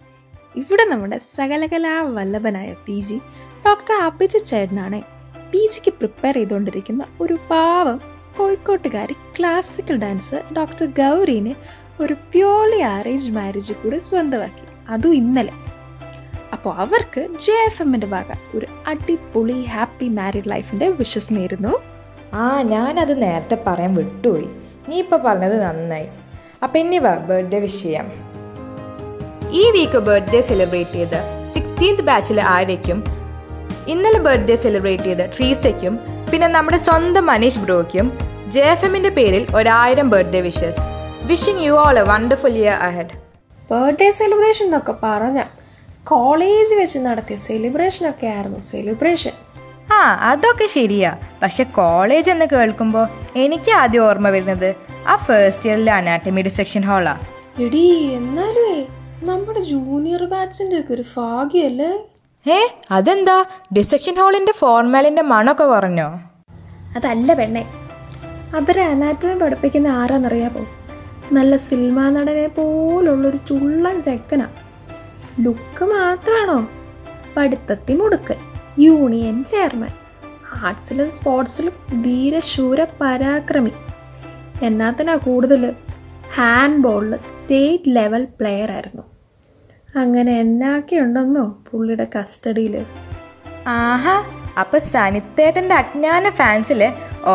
ഇവിടെ 0.57 0.85
നമ്മുടെ 0.85 1.19
സകലകലാ 1.37 2.03
വല്ലഭനായ 2.03 2.75
പി 2.87 3.01
ജി 3.01 3.19
ഡോക്ടർ 3.67 3.95
അഭിജ 3.95 4.37
ചേട്ടനാണ് 4.37 5.03
പി 5.51 5.71
ജിക്ക് 5.73 5.93
പ്രിപ്പയർ 5.95 6.35
ചെയ്തുകൊണ്ടിരിക്കുന്ന 6.35 7.05
ഒരു 7.21 7.37
പാവം 7.51 8.01
കോഴിക്കോട്ടുകാരി 8.37 9.17
ക്ലാസിക്കൽ 9.39 9.97
ഡാൻസർ 9.97 10.43
ഡോക്ടർ 10.57 10.87
ഗൗരീനെ 10.87 11.57
ഒരു 12.01 12.13
പ്യോർലി 12.13 12.79
അറേഞ്ച് 12.79 13.31
മാരേജ് 13.31 13.73
കൂടെ 13.73 13.99
സ്വന്തമാക്കി. 13.99 14.65
അതും 14.89 15.15
ഇന്നലെ. 15.15 15.53
അപ്പോൾ 16.53 16.75
അവർക്ക് 16.75 17.21
ജെ 17.47 17.57
എഫ് 17.67 17.83
എമ്മിന്റെ 17.83 18.07
ഭാഗ 18.07 18.33
ഒരു 18.55 18.67
അടിപൊളി 18.87 19.61
ഹാപ്പി 19.65 20.09
മാരീഡ് 20.09 20.51
ലൈഫിന്റെ 20.51 20.89
വിഷസ് 20.89 21.33
നേരുന്നു. 21.33 21.75
ആ 22.35 22.63
ഞാനത് 22.63 23.23
നേരത്തെ 23.23 23.59
പറയാൻ 23.67 23.95
വിട്ടുപോയി. 23.95 24.49
നീ 24.89 24.99
ഇപ്പോൾ 24.99 25.17
പറഞ്ഞത് 25.17 25.63
നന്നായി. 25.63 26.09
അപ്പം 26.63 26.79
ഇനി 26.79 26.99
ബർത്ത്ഡേ 26.99 27.59
വിഷ് 27.59 27.83
ചെയ്യാം. 27.83 28.07
ഈ 29.51 29.71
വീക്ക് 29.71 29.99
ബർത്ത്ഡേ 29.99 30.41
സെലിബ്രേറ്റ് 30.41 30.91
ചെയ്ത് 30.91 31.21
സിക്സ്റ്റീൻത് 31.55 32.03
ബാച്ചിലെ 32.03 32.43
ആര്യയ്ക്കും 32.43 33.05
ഇന്നലെ 33.89 34.19
ബർത്ത്ഡേ 34.19 34.57
സെലിബ്രേറ്റ് 34.57 35.05
ചെയ്ത് 35.05 35.31
ട്രീസയ്ക്കും 35.37 36.01
പിന്നെ 36.33 36.47
നമ്മുടെ 36.47 36.77
സ്വന്തം 36.77 37.27
മനീഷ് 37.27 37.59
ബ്രോയ്ക്കും 37.59 38.19
ജെ 38.49 38.61
എഫ് 38.61 38.85
എമ്മിന്റെ 38.85 39.09
പേരിൽ 39.09 39.47
ഒരായിരം 39.55 40.11
birthday 40.11 40.41
wishes 40.41 40.81
wishing 41.27 41.63
you 41.63 41.73
all 41.73 41.99
a 41.99 42.03
wonderful 42.03 42.51
year 42.51 42.73
ahead 42.73 43.15
birthday 43.71 44.11
celebration 44.11 44.65
എന്നൊക്കെ 44.65 44.95
പറഞ്ഞ 45.03 45.43
കോളേജ് 46.05 46.75
വെച്ച് 46.75 46.99
നടത്തിയ 46.99 47.37
സെലിബ്രേഷൻ 47.37 48.09
ഒക്കെ 48.09 48.27
ആയിരുന്നു. 48.27 48.63
സെലിബ്രേഷൻ 48.63 49.33
ആ 49.93 50.31
അതൊക്കെ 50.31 50.67
ശരിയാ. 50.67 51.17
പക്ഷെ 51.43 51.65
കോളേജ് 51.65 52.31
എന്ന് 52.31 52.47
കേൾക്കുമ്പോൾ 52.53 53.09
എനിക്ക് 53.37 53.71
ആദ്യം 53.71 54.05
ഓർമ്മ 54.09 54.29
വരുന്നത് 54.29 54.77
ആ 55.09 55.17
ഫസ്റ്റ് 55.17 55.69
ഇയറിലെ 55.69 55.93
അനാറ്റമി 55.93 56.41
ഡിസെക്ഷൻ 56.41 56.83
ഹാളാ 56.83 57.15
എടി 57.65 57.85
എന്നാലേ 58.19 58.73
നമ്മുടെ 59.23 59.61
ജൂനിയർ 59.61 60.25
ബാച്ചിന്റെ 60.25 60.81
ഒക്കെ 60.81 60.93
ഒരു 60.95 61.05
ഭാഗ്യല്ലേ? 61.17 61.93
ഏ 62.47 62.59
അതെന്താ? 62.91 63.45
ഡിസെക്ഷൻ 63.77 64.15
ഹാളിന്റെ 64.15 64.53
ഫോർമാലിന്റെ 64.53 65.23
മണമൊക്കെ 65.23 65.65
കുറഞ്ഞോ? 65.65 66.09
അതല്ല 66.97 67.35
പെണ്ണെ. 67.35 67.63
അവരെ 68.57 68.83
അനാറ്റമി 68.83 69.35
പഠിപ്പിക്കുന്ന 69.39 69.89
ആരാന്നറിയാമോ 70.01 70.63
നല്ല 71.33 71.57
സിനിമാ 71.69 72.11
നടനെ 72.11 72.47
പോലുള്ളൊരു 72.49 73.37
ചുള്ളൻ 73.37 74.03
ചെക്കനാ. 74.03 74.47
ലുക്ക് 75.41 75.85
മാത്രമാണോ 75.85 76.59
പഠിത്തത്തി 77.37 77.95
മുടുക്കൻ 77.95 78.39
യൂണിയൻ 78.79 79.45
ചെയർമാൻ 79.45 79.93
ആർട്സിലും 80.65 81.11
സ്പോർട്സിലും 81.11 81.75
വീരശൂര 82.05 82.87
പരാക്രമി. 83.01 83.73
എന്നാത്തിനാ 84.67 85.15
കൂടുതൽ 85.17 85.63
ഹാൻഡ് 86.37 86.83
ബോളിൽ 86.85 87.17
സ്റ്റേറ്റ് 87.17 87.91
ലെവൽ 87.97 88.25
പ്ലെയർ 88.39 88.73
ആയിരുന്നു. 88.73 89.05
അങ്ങനെ 89.97 90.41
എന്നാക്കെ 90.41 90.97
ഉണ്ടെന്നോ 90.97 91.45
പുള്ളിയുടെ 91.69 92.07
കസ്റ്റഡിയിൽ 92.17 92.75
ആഹാ 93.67 94.17
അപ്പൊ 94.59 94.79
സനിത്തേട്ടന്റെ 94.79 95.75
അജ്ഞാന 95.75 96.31
ഫാൻസിൽ 96.31 96.81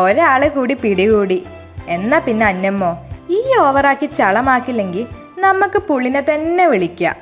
ഒരാളെ 0.00 0.48
കൂടി 0.48 0.74
പിടികൂടി. 0.74 1.38
എന്നാ 1.88 2.18
പിന്നെ 2.18 2.46
അന്നമ്മോ 2.46 2.92
ഈ 3.30 3.40
ഓവറാക്കി 3.60 4.06
ചളമാക്കില്ലെങ്കിൽ 4.06 5.06
നമുക്ക് 5.38 5.78
പുള്ളിനെ 5.78 6.24
തന്നെ 6.30 6.66
വിളിക്കാം. 6.66 7.16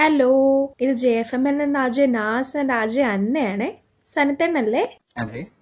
ഹലോ 0.00 0.32
ഇത് 0.80 0.92
ജെ 0.92 1.10
എഫ് 1.18 1.34
എം 1.34 1.48
എൻ 1.48 1.62
എന്ന 1.62 1.78
അജയ് 1.78 2.14
നാസ് 2.14 2.56
ആൻഡ് 2.56 2.72
അജയ് 2.72 3.04
അന്നയാണേ? 3.14 3.70
സനിത്തേണ്ണല്ലേ 4.14 4.84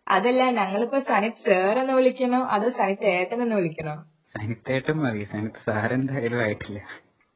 അതല്ല 0.06 0.50
ഞങ്ങളിപ്പോ 0.50 0.98
സനിത് 0.98 1.42
സാർ 1.46 1.78
എന്ന് 1.78 1.94
വിളിക്കണോ? 1.94 2.40
അതോ 2.44 2.68
സനിത് 2.68 3.06
ഏട്ടൻ 3.06 3.42
എന്ന് 3.42 3.56
വിളിക്കണോ? 3.56 3.94
സനിത്തേട്ടൻ 4.34 4.96
മതി. 4.98 5.24
സനിത് 5.24 5.60
സാർ 5.66 5.92
എന്തായാലും 5.92 6.40
ആയിട്ടില്ല. 6.40 6.78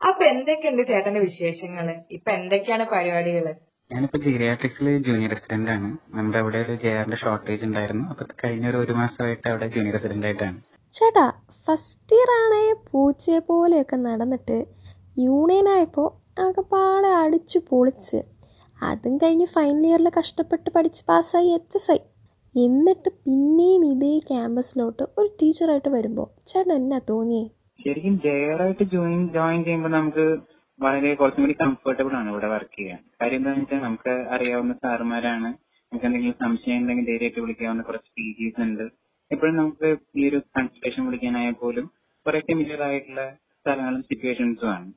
അപ്പൊ 0.00 0.24
എന്തൊക്കെയുണ്ട് 0.24 0.82
ചേട്ടന്റെ 0.86 1.20
വിശേഷങ്ങൾ? 1.20 1.86
ഇപ്പൊ 2.10 2.30
എന്തൊക്കെയാണ് 2.32 2.84
പരിപാടികൾ? 2.84 3.46
ഞാനിപ്പോ 3.90 4.18
ജീരിയാട്രിക്സിൽ 4.18 4.98
ജൂനിയർ 4.98 5.30
റെസിഡന്റ് 5.30 5.70
ആണ്. 5.70 5.88
നമ്മുടെ 6.14 6.38
അവിടെ 6.38 6.58
ഒരു 6.58 6.74
ജെ 6.74 6.92
ആറിന്റെ 6.98 7.16
ഷോർട്ടേജ് 7.16 7.64
ഉണ്ടായിരുന്നു. 7.64 8.04
അപ്പൊ 8.10 8.24
കഴിഞ്ഞ 8.44 8.68
ഒരു 8.68 8.76
ഒരു 8.76 8.92
മാസമായിട്ട് 8.92 9.48
അവിടെ 9.48 9.66
ജൂനിയർ 9.66 9.94
റെസിഡന്റ് 9.94 10.26
ആയിട്ടാണ്. 10.26 10.58
ചേട്ടാ 10.92 11.26
ഫസ്റ്റ് 11.68 12.16
ഇയർ 12.16 12.30
ആണേ 12.42 12.72
പൂച്ചയെ 12.92 13.38
പോലെയൊക്കെ 13.38 13.96
നടന്നിട്ട് 13.96 14.58
യൂണിയനായപ്പോൾ 15.18 16.08
ആകെപ്പാടെ 16.38 17.08
അടിച്ചു 17.08 17.58
പൊളിച്ച്. 17.70 18.20
അതും 18.88 19.14
കഴിഞ്ഞ് 19.16 19.46
ഫൈനൽ 19.54 19.84
ഇയറിൽ 19.88 20.08
കഷ്ടപ്പെട്ട് 20.18 20.68
പഠിച്ച് 20.76 21.02
പാസ്സായി 21.08 21.50
എച്ച് 21.58 21.78
എസ് 21.78 21.90
ഐ 21.92 22.00
എന്നിട്ട് 22.54 23.10
പിന്നെയും 23.24 23.84
ഇതേ 23.92 24.12
ക്യാമ്പസിലോട്ട് 24.30 25.04
ഒരു 25.18 25.28
ടീച്ചറായിട്ട് 25.40 25.90
വരുമ്പോൾ 25.96 26.28
ചേട്ടൻ 26.50 26.72
എന്നാ 26.76 26.98
തോന്നിയേ? 27.10 27.44
ശരിക്കും 27.78 28.16
ജയറായിട്ട് 28.24 28.84
ജോയിൻ 28.94 29.22
ജോയിൻ 29.36 29.60
ചെയ്യുമ്പോൾ 29.64 29.92
നമുക്ക് 29.98 30.24
വളരെ 30.80 31.10
കുറച്ചും 31.14 31.42
കൂടി 31.44 31.54
കംഫർട്ടബിൾ 31.62 32.12
ആണ് 32.20 32.28
ഇവിടെ 32.32 32.48
വർക്ക് 32.54 32.76
ചെയ്യാൻ. 32.78 33.00
കാര്യം 33.20 33.40
എന്താണെന്ന് 33.40 33.64
വെച്ചാൽ 33.64 33.82
നമുക്ക് 33.86 34.12
അറിയാവുന്ന 34.34 34.74
സാറുമാരാണ്. 34.74 35.50
നമുക്ക് 35.92 36.06
എന്തെങ്കിലും 36.08 36.36
സംശയം 36.44 36.78
ഉണ്ടെങ്കിൽ 36.82 37.06
ധൈര്യമായിട്ട് 37.10 37.40
വിളിക്കാവുന്ന 37.40 37.82
കുറച്ച് 37.82 38.10
പി 38.16 38.26
ജീസ് 38.38 38.60
ഉണ്ട്. 38.66 38.84
എപ്പോഴും 39.30 39.56
നമുക്ക് 39.56 39.88
ഈ 40.18 40.28
ഒരു 40.28 40.38
കൺസൾട്ടേഷൻ 40.56 41.02
വിളിക്കാനായ 41.08 41.50
പോലും 41.62 41.86
കുറെ 42.26 42.40
ഫെമിലിയർ 42.48 42.82
ആയിട്ടുള്ള 42.82 43.22
സ്ഥലങ്ങളും 43.58 44.02
സിറ്റുവേഷൻസും 44.08 44.70
ആണ്. 44.76 44.88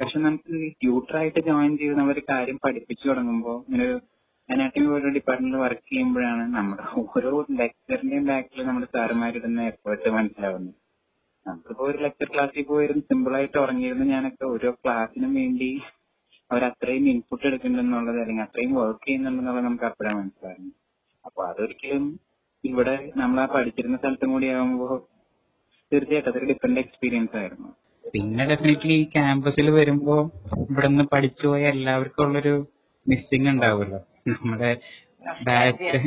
പക്ഷെ 0.00 0.18
നമുക്ക് 0.18 0.52
ട്യൂട്ടറായിട്ട് 0.80 1.40
ജോയിൻ 1.48 1.72
ചെയ്ത് 1.80 1.94
നമ്മളൊരു 1.98 2.24
കാര്യം 2.30 2.58
പഠിപ്പിച്ചു 2.64 3.04
തുടങ്ങുമ്പോൾ 3.08 3.56
ഇങ്ങനെ 3.66 3.86
അനാട്ടമി 4.48 4.86
പോലുള്ള 4.86 5.12
ഡിപ്പാർട്ട്മെന്റിൽ 5.16 5.60
വർക്ക് 5.64 5.86
ചെയ്യുമ്പോഴാണ് 5.90 6.44
നമ്മുടെ 6.56 6.84
ഓരോ 7.02 7.30
ലെക്ചറിന്റെയും 7.60 8.24
ബാക്കിൽ 8.30 8.66
നമ്മുടെ 8.66 8.88
സാറുമാരിടുന്ന 8.94 9.60
എഫേർട്ട് 9.62 10.08
മനസ്സിലാവുന്നത്. 10.16 10.76
നമുക്കിപ്പോ 11.46 11.84
ഒരു 11.90 11.98
ലെക്ചർ 11.98 12.28
ക്ലാസ്സിൽ 12.32 12.64
പോയിരുന്നു 12.64 13.02
സിമ്പിൾ 13.10 13.34
ആയിട്ട് 13.36 13.58
ഉറങ്ങിയിരുന്നു 13.58 14.06
ഞാനൊക്കെ 14.06 14.44
ഓരോ 14.44 14.70
ക്ലാസ്സിനും 14.82 15.32
വേണ്ടി 15.34 15.70
അവർ 16.50 16.64
അത്രയും 16.64 17.06
ഇൻപുട്ട് 17.12 17.44
എടുക്കുന്നുണ്ടെന്നുള്ളത് 17.46 18.20
അല്ലെങ്കിൽ 18.22 18.44
അത്രയും 18.46 18.74
വർക്ക് 18.80 19.04
ചെയ്യുന്നുണ്ടെന്നുള്ളത് 19.06 19.64
നമുക്ക് 19.64 19.86
അപ്പോഴാണ് 19.90 20.18
മനസ്സിലാകുന്നത് 20.20 20.76
അപ്പൊ 21.24 21.40
അതൊരിക്കലും 21.50 22.04
ഇവിടെ 22.64 22.96
നമ്മൾ 23.16 23.38
ആ 23.40 23.46
പഠിച്ചിരുന്ന 23.54 23.96
സ്ഥലത്തും 23.96 24.32
കൂടി 24.32 24.48
ആകുമ്പോൾ 24.56 24.92
തീർച്ചയായിട്ടും 25.92 26.30
അതൊരു 26.32 26.48
ഡിഫറെന്റ് 26.52 26.80
എക്സ്പീരിയൻസ് 26.80 27.36
ആയിരുന്നു. 27.36 27.70
പിന്നെ 28.14 28.44
ഡെഫിനറ്റ്ലി 28.46 28.92
ഈ 28.92 29.04
ക്യാമ്പസിൽ 29.04 29.70
വരുമ്പോ 29.70 30.16
ഇവിടുന്ന് 30.70 31.04
പഠിച്ചു 31.12 31.48
പോയ 31.48 31.62
എല്ലാവർക്കും 31.66 32.24
ഉള്ളൊരു 32.24 32.54
മിസ്സിങ് 33.08 33.48
ഉണ്ടാവുമല്ലോ. 33.48 34.00
നമ്മുടെ 34.28 34.70
ബാച്ച് 35.42 35.98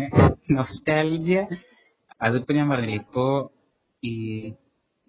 നൊസ്റ്റാലജിയ 0.52 1.40
അതിപ്പോ 2.22 2.54
ഞാൻ 2.54 2.70
പറഞ്ഞില്ലേ 2.70 2.96
ഇപ്പോ 2.96 3.26
ഈ 4.04 4.14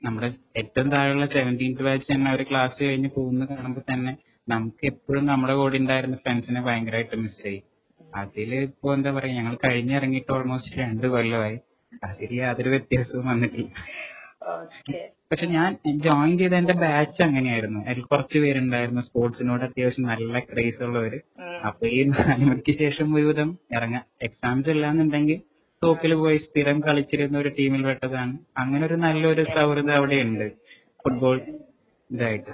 നമ്മുടെ 0.03 0.29
ഏറ്റവും 0.57 0.89
താഴെയുള്ള 0.91 1.27
സെവന്റീൻത് 1.27 1.83
ബാച്ച് 1.83 2.13
തന്നെ 2.13 2.33
ഒരു 2.33 2.43
ക്ലാസ് 2.51 2.85
കഴിഞ്ഞ് 2.85 3.11
പോകുന്ന 3.17 3.45
കാണുമ്പോ 3.45 3.83
തന്നെ 3.93 4.13
നമുക്ക് 4.49 4.85
എപ്പോഴും 4.87 5.27
നമ്മുടെ 5.27 5.55
കൂടെ 5.55 5.77
ഉണ്ടായിരുന്ന 5.77 6.17
ഫ്രണ്ട്സിനെ 6.17 6.61
ഭയങ്കരമായിട്ട് 6.61 7.17
മിസ് 7.17 7.43
ചെയ്യും. 7.43 7.65
അതിൽ 8.15 8.55
ഇപ്പൊ 8.55 8.95
എന്താ 8.95 9.11
പറയാ 9.13 9.35
ഞങ്ങൾ 9.35 9.59
കഴിഞ്ഞിറങ്ങിയിട്ട് 9.67 10.33
ഓൾമോസ്റ്റ് 10.33 10.79
രണ്ട് 10.79 11.07
കൊല്ലമായി. 11.07 11.59
അതിൽ 12.05 12.33
യാതൊരു 12.41 12.69
വ്യത്യാസവും 12.69 13.27
വന്നിട്ടില്ല. 13.27 13.73
പക്ഷെ 15.31 15.47
ഞാൻ 15.47 15.71
ജോയിൻ 16.05 16.39
ചെയ്ത 16.39 16.55
എന്റെ 16.55 16.75
ബാച്ച് 16.83 17.23
അങ്ങനെയായിരുന്നു. 17.23 17.81
അതിൽ 17.89 18.03
കുറച്ച് 18.03 18.39
പേരുണ്ടായിരുന്നു. 18.39 19.01
സ്പോർട്സിനോട് 19.01 19.65
അത്യാവശ്യം 19.65 20.07
നല്ല 20.11 20.39
ക്രേസ് 20.41 20.83
ഉള്ളവര്. 20.83 21.19
അപ്പൊ 21.67 21.87
ഈ 21.87 22.05
നാല് 22.11 22.45
മണിക്ക് 22.51 22.73
ശേഷം 22.73 23.09
ഒരുവിധം 23.17 23.59
ഇറങ്ങാം. 23.77 24.05
എക്സാംസ് 24.23 24.69
ഇല്ലാന്നുണ്ടെങ്കിൽ 24.69 25.39
തോക്കിൽ 25.83 26.15
പോയി 26.15 26.37
സ്ഥിരം 26.37 26.81
കളിച്ചിരുന്ന 26.81 27.39
ഒരു 27.39 27.49
ടീമിൽ 27.59 27.83
പെട്ടതാണ്. 27.87 28.35
അങ്ങനെ 28.59 28.87
ഒരു 28.87 28.95
നല്ലൊരു 28.95 29.43
സൗഹൃദം 29.55 29.93
അവിടെ 29.97 30.21
ഉണ്ട് 30.27 30.47
ഫുട്ബോൾ 31.03 31.37
ഇതായിട്ട്. 32.11 32.53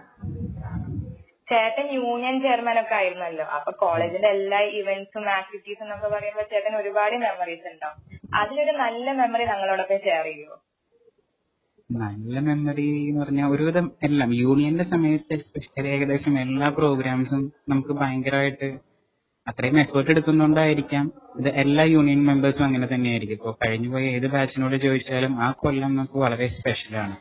ചേട്ടൻ 1.50 1.86
യൂണിയൻ 1.94 2.36
ചെയർമാൻ 2.42 2.76
ഒക്കെ 2.80 2.94
ആയിരുന്നല്ലോ. 2.94 3.44
അപ്പൊ 3.56 3.70
കോളേജിന്റെ 3.72 4.28
എല്ലാ 4.28 4.60
ഇവന്റ്സും 4.80 5.24
ആക്ടിവിറ്റീസും 5.38 5.84
എന്നൊക്കെ 5.84 6.08
പറയുമ്പോൾ 6.08 6.46
ചേട്ടൻ 6.52 6.76
ഒരുപാട് 6.76 7.16
മെമ്മറീസ് 7.24 7.66
ഉണ്ടാവും 7.72 7.98
അതിലൊരു 8.40 8.74
നല്ല 8.84 9.12
മെമ്മറി 9.12 9.44
ഞങ്ങളോടൊപ്പം 9.44 9.98
ഷെയർ 10.06 10.24
ചെയ്യുമോ 10.24 10.56
നല്ല 11.90 12.38
മെമ്മറി 12.38 13.08
എന്ന് 13.08 13.20
പറഞ്ഞാൽ 13.20 13.46
ഒരുവിധം 13.46 13.92
എല്ലാം 14.02 14.34
യൂണിയന്റെ 14.34 14.84
സമയത്ത് 14.84 15.32
എസ്പെഷ്യലി 15.32 15.88
ഏകദേശം 15.88 16.40
എല്ലാ 16.40 16.68
പ്രോഗ്രാംസും 16.68 17.52
നമുക്ക് 17.68 17.88
ഭയങ്കരമായിട്ട് 17.88 18.78
അത്രയും 19.46 19.80
എഫേർട്ട് 19.80 20.10
എടുക്കുന്നോണ്ടായിരിക്കാം. 20.10 21.12
ഇത് 21.38 21.48
എല്ലാ 21.48 21.84
യൂണിയൻ 21.84 22.24
മെമ്പേഴ്സും 22.24 22.64
അങ്ങനെ 22.64 22.88
തന്നെയായിരിക്കും. 22.94 23.34
ഇപ്പൊ 23.34 23.52
കഴിഞ്ഞുപോയ 23.52 24.02
ഏത് 24.02 24.26
ബാച്ചിനോട് 24.26 24.76
ചോദിച്ചാലും 24.76 25.42
ആ 25.42 25.50
കൊല്ലം 25.50 25.96
നമുക്ക് 25.96 26.18
വളരെ 26.18 26.46
സ്പെഷ്യൽ 26.46 26.96
ആണ്. 26.96 27.16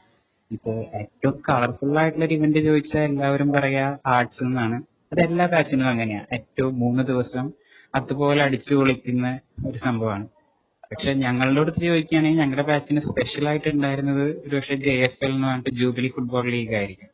ഇപ്പോ 0.52 0.72
ഏറ്റവും 0.94 1.42
കളർഫുൾ 1.50 2.00
ആയിട്ടുള്ള 2.00 2.26
ഒരു 2.26 2.34
ഇവന്റ് 2.34 2.60
ചോദിച്ചാൽ 2.60 3.02
എല്ലാവരും 3.02 3.52
പറയാ 3.52 3.98
ആർട്സ് 4.06 4.44
എന്നാണ്. 4.44 4.78
അത് 5.12 5.22
എല്ലാ 5.22 5.46
ബാച്ചിനും 5.46 5.88
അങ്ങനെയാ. 5.88 6.26
ഏറ്റവും 6.34 6.80
മൂന്ന് 6.80 7.04
ദിവസം 7.04 7.52
അതുപോലെ 7.96 8.44
അടിച്ചു 8.44 8.74
പൊളിക്കുന്ന 8.76 9.40
ഒരു 9.68 9.78
സംഭവമാണ്. 9.78 10.28
പക്ഷെ 10.92 11.12
ഞങ്ങളുടെ 11.24 11.62
അടുത്ത് 11.62 11.82
ചോദിക്കുകയാണെങ്കിൽ 11.82 12.42
ഞങ്ങളുടെ 12.42 12.66
ബാച്ചിന് 12.70 13.02
സ്പെഷ്യൽ 13.02 13.46
ആയിട്ട് 13.50 13.70
ഉണ്ടായിരുന്നത് 13.70 14.26
ഒരു 14.46 14.54
പക്ഷെ 14.56 14.76
ജെ 14.86 14.94
എഫ് 15.08 15.24
എൽ 15.26 15.32
എന്ന് 15.32 15.48
പറഞ്ഞിട്ട് 15.48 15.74
ജൂബിലി 15.80 16.10
ഫുട്ബോൾ 16.16 16.46
ലീഗ് 16.52 16.76
ആയിരിക്കും. 16.76 17.10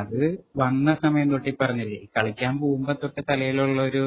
അത് 0.00 0.20
വന്ന 0.56 0.94
സമയം 0.94 1.30
തൊട്ട് 1.32 1.52
പറഞ്ഞില്ലേ 1.62 2.00
കളിക്കാൻ 2.16 2.54
പോകുമ്പോ 2.60 2.92
തൊട്ട് 3.02 3.20
തലയിലുള്ള 3.30 3.80
ഒരു 3.82 4.02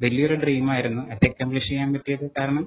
വലിയൊരു 0.00 0.34
ഡ്രീം 0.34 0.66
ആയിരുന്നു. 0.70 1.02
അത് 1.12 1.24
അക്കംപ്ലിഷ് 1.30 1.68
ചെയ്യാൻ 1.68 1.92
പറ്റിയത് 1.94 2.26
കാരണം 2.38 2.64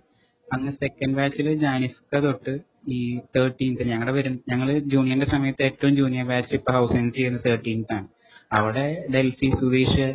അന്ന് 0.47 0.71
സെക്കൻഡ് 0.71 1.15
ബാച്ചിൽ 1.15 1.47
ജാനിഫ്ക 1.65 2.19
തൊട്ട് 2.25 2.53
ഈ 2.87 2.99
തേർട്ടീൻത്ത് 3.35 3.83
ഞങ്ങളുടെ 3.83 4.13
വരും 4.17 4.35
ഞങ്ങൾ 4.49 4.67
ജൂനിയറിന്റെ 4.93 5.25
സമയത്ത് 5.25 5.63
ഏറ്റവും 5.63 5.95
ജൂനിയർ 5.95 6.25
ബാച്ച് 6.25 6.53
ഇപ്പൊ 6.55 6.73
ഹൗസ് 6.73 6.99
ചെയ്യുന്ന 7.17 7.39
തേർട്ടീൻത്ത് 7.47 7.93
ആണ്. 7.93 8.07
അവിടെ 8.51 8.85
ഡൽഹി 9.13 9.49
സുധീഷ് 9.59 10.07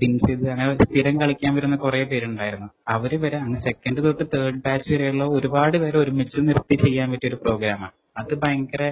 ബിൻസിദ് 0.00 0.46
അങ്ങനെ 0.52 0.74
സ്ഥിരം 0.84 1.14
കളിക്കാൻ 1.22 1.52
വരുന്ന 1.56 1.76
കുറെ 1.84 2.00
പേരുണ്ടായിരുന്നു. 2.12 2.68
അവർ 2.94 3.12
വരെ 3.24 3.36
അങ്ങ് 3.44 3.58
സെക്കൻഡ് 3.66 4.00
തൊട്ട് 4.06 4.24
തേർഡ് 4.34 4.60
ബാച്ച് 4.66 4.88
വരെയുള്ള 4.94 5.24
ഒരുപാട് 5.36 5.76
പേരെ 5.82 5.98
ഒരുമിച്ച് 6.04 6.40
നിർത്തി 6.48 6.76
ചെയ്യാൻ 6.84 7.10
പറ്റിയ 7.12 7.30
ഒരു 7.32 7.38
പ്രോഗ്രാമാണ് 7.44 7.94
അത് 8.20 8.32
ഭയങ്കര 8.44 8.82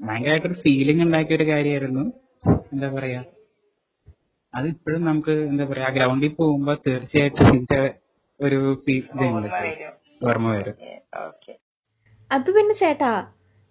ഭയങ്കരമായിട്ടൊരു 0.00 0.58
ഫീലിംഗ് 0.64 1.04
ഉണ്ടാക്കിയ 1.06 1.36
ഒരു 1.38 1.46
കാര്യമായിരുന്നു. 1.50 2.04
എന്താ 2.72 2.88
പറയാ? 2.96 3.20
അത് 4.54 4.66
ഇപ്പോഴും 4.72 5.02
നമുക്ക് 5.10 5.32
എന്താ 5.50 5.64
പറയാ 5.70 5.88
ഗ്രൗണ്ടിൽ 5.96 6.32
പോകുമ്പോ 6.40 6.74
തീർച്ചയായിട്ടും 6.86 7.46
ഇതിന്റെ 7.48 7.80
ഒരു 8.40 8.58
ഓർമ്മ 10.28 10.46
വരും. 10.58 10.76
അത് 12.30 12.48
പിന്നെ 12.56 12.74
ചേട്ടാ 12.82 13.12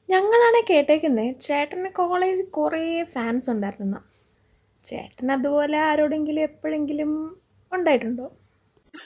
ഞങ്ങളാണെ 0.10 0.62
കേട്ടേക്കുന്നേ 0.72 1.28
ചേട്ടന് 1.48 1.90
കോളേജിൽ 2.00 2.48
കുറെ 2.58 2.82
ഫാൻസ് 3.16 3.50
ഉണ്ടായിരുന്നു. 3.54 4.00
ചേട്ടൻ 4.86 5.32
അതുപോലെ 5.32 5.78
ആരോടെങ്കിലും 5.80 6.42
എപ്പോഴെങ്കിലും 6.42 7.12
ഉണ്ടായിട്ടുണ്ടോ? 7.72 8.26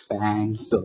ഫാൻസോ 0.09 0.79